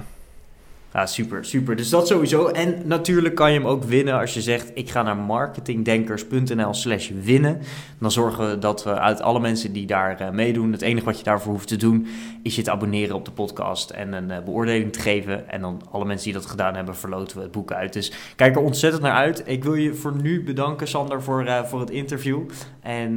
Ja, 0.94 1.06
super, 1.06 1.46
super. 1.46 1.76
Dus 1.76 1.90
dat 1.90 2.08
sowieso. 2.08 2.48
En 2.48 2.82
natuurlijk 2.86 3.36
kan 3.36 3.52
je 3.52 3.60
hem 3.60 3.68
ook 3.68 3.84
winnen 3.84 4.20
als 4.20 4.34
je 4.34 4.42
zegt: 4.42 4.72
ik 4.74 4.90
ga 4.90 5.02
naar 5.02 5.18
marketingdenkers.nl/slash 5.18 7.10
winnen. 7.22 7.62
Dan 8.00 8.12
zorgen 8.12 8.50
we 8.50 8.58
dat 8.58 8.84
we 8.84 9.00
uit 9.00 9.22
alle 9.22 9.40
mensen 9.40 9.74
die 9.74 9.86
daar 9.86 10.22
uh, 10.22 10.30
meedoen, 10.30 10.72
het 10.72 10.82
enige 10.82 11.06
wat 11.06 11.18
je 11.18 11.24
daarvoor 11.24 11.52
hoeft 11.52 11.68
te 11.68 11.76
doen, 11.76 12.08
is 12.44 12.56
je 12.56 12.62
te 12.62 12.72
abonneren 12.72 13.16
op 13.16 13.26
de 13.26 13.32
podcast 13.32 13.90
en 13.90 14.14
een 14.14 14.30
uh, 14.30 14.40
beoordeling 14.46 14.94
te 14.94 15.00
geven. 15.00 15.50
En 15.50 15.62
dan 15.62 15.82
alle 15.92 16.06
mensen 16.06 16.26
die 16.26 16.40
dat 16.40 16.50
gedaan 16.50 16.76
hebben, 16.76 16.96
verloten 16.96 17.38
we 17.38 17.44
het 17.44 17.52
boek 17.52 17.72
uit. 17.72 17.94
Dus 17.94 18.12
kijk 18.36 18.56
er 18.56 18.62
ontzettend 18.62 19.04
naar 19.04 19.14
uit. 19.14 19.44
Ik 19.46 19.64
wil 19.64 19.74
je 19.74 19.94
voor 19.94 20.14
nu 20.22 20.44
bedanken, 20.44 20.88
Sander, 20.88 21.22
voor, 21.22 21.46
uh, 21.46 21.64
voor 21.64 21.80
het 21.80 21.90
interview. 21.90 22.40
En 22.82 23.16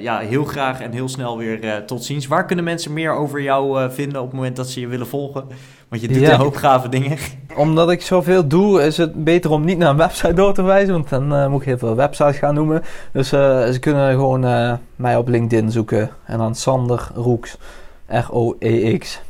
ja, 0.00 0.18
heel 0.18 0.44
graag 0.44 0.80
en 0.80 0.92
heel 0.92 1.08
snel 1.08 1.38
weer 1.38 1.84
tot 1.86 2.04
ziens. 2.04 2.26
Waar 2.26 2.46
kunnen 2.46 2.64
mensen 2.64 2.92
meer 2.92 3.12
over 3.12 3.42
jou 3.42 3.92
vinden 3.92 4.20
op 4.20 4.26
het 4.26 4.36
moment 4.36 4.56
dat 4.56 4.70
ze 4.70 4.80
je 4.80 4.86
willen 4.86 5.06
volgen? 5.06 5.46
Want 5.88 6.02
je 6.02 6.08
doet 6.08 6.22
een 6.22 6.34
hoop 6.34 6.56
gave 6.56 6.88
dingen. 6.88 7.18
Omdat 7.56 7.90
ik 7.90 8.02
zoveel 8.02 8.48
doe, 8.48 8.82
is 8.82 8.96
het 8.96 9.24
beter 9.24 9.50
om 9.50 9.64
niet 9.64 9.78
naar 9.78 9.90
een 9.90 9.96
website 9.96 10.32
door 10.32 10.54
te 10.54 10.62
wijzen. 10.62 10.92
Want 10.92 11.08
dan 11.08 11.50
moet 11.50 11.60
ik 11.60 11.66
heel 11.66 11.78
veel 11.78 11.94
websites 11.94 12.38
gaan 12.38 12.54
noemen. 12.54 12.82
Dus 13.12 13.28
ze 13.28 13.76
kunnen 13.80 14.10
gewoon 14.10 14.78
mij 14.96 15.16
op 15.16 15.28
LinkedIn 15.28 15.70
zoeken. 15.70 16.10
En 16.24 16.38
dan 16.38 16.54
Sander 16.54 17.08
Roeks. 17.14 17.56
R-O-E-X. 18.06 19.20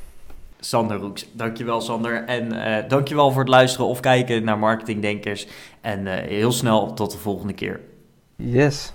Sander 0.61 0.97
Roeks. 0.97 1.29
Dankjewel 1.33 1.81
Sander. 1.81 2.25
En 2.25 2.53
dankjewel 2.89 3.31
voor 3.31 3.41
het 3.41 3.51
luisteren 3.51 3.87
of 3.87 4.01
kijken 4.01 4.45
naar 4.45 4.59
Marketingdenkers. 4.59 5.47
En 5.81 6.07
heel 6.07 6.53
snel 6.53 6.95
tot 6.95 7.13
de 7.13 7.19
volgende 7.19 7.53
keer. 7.53 7.81
Yes. 8.37 8.93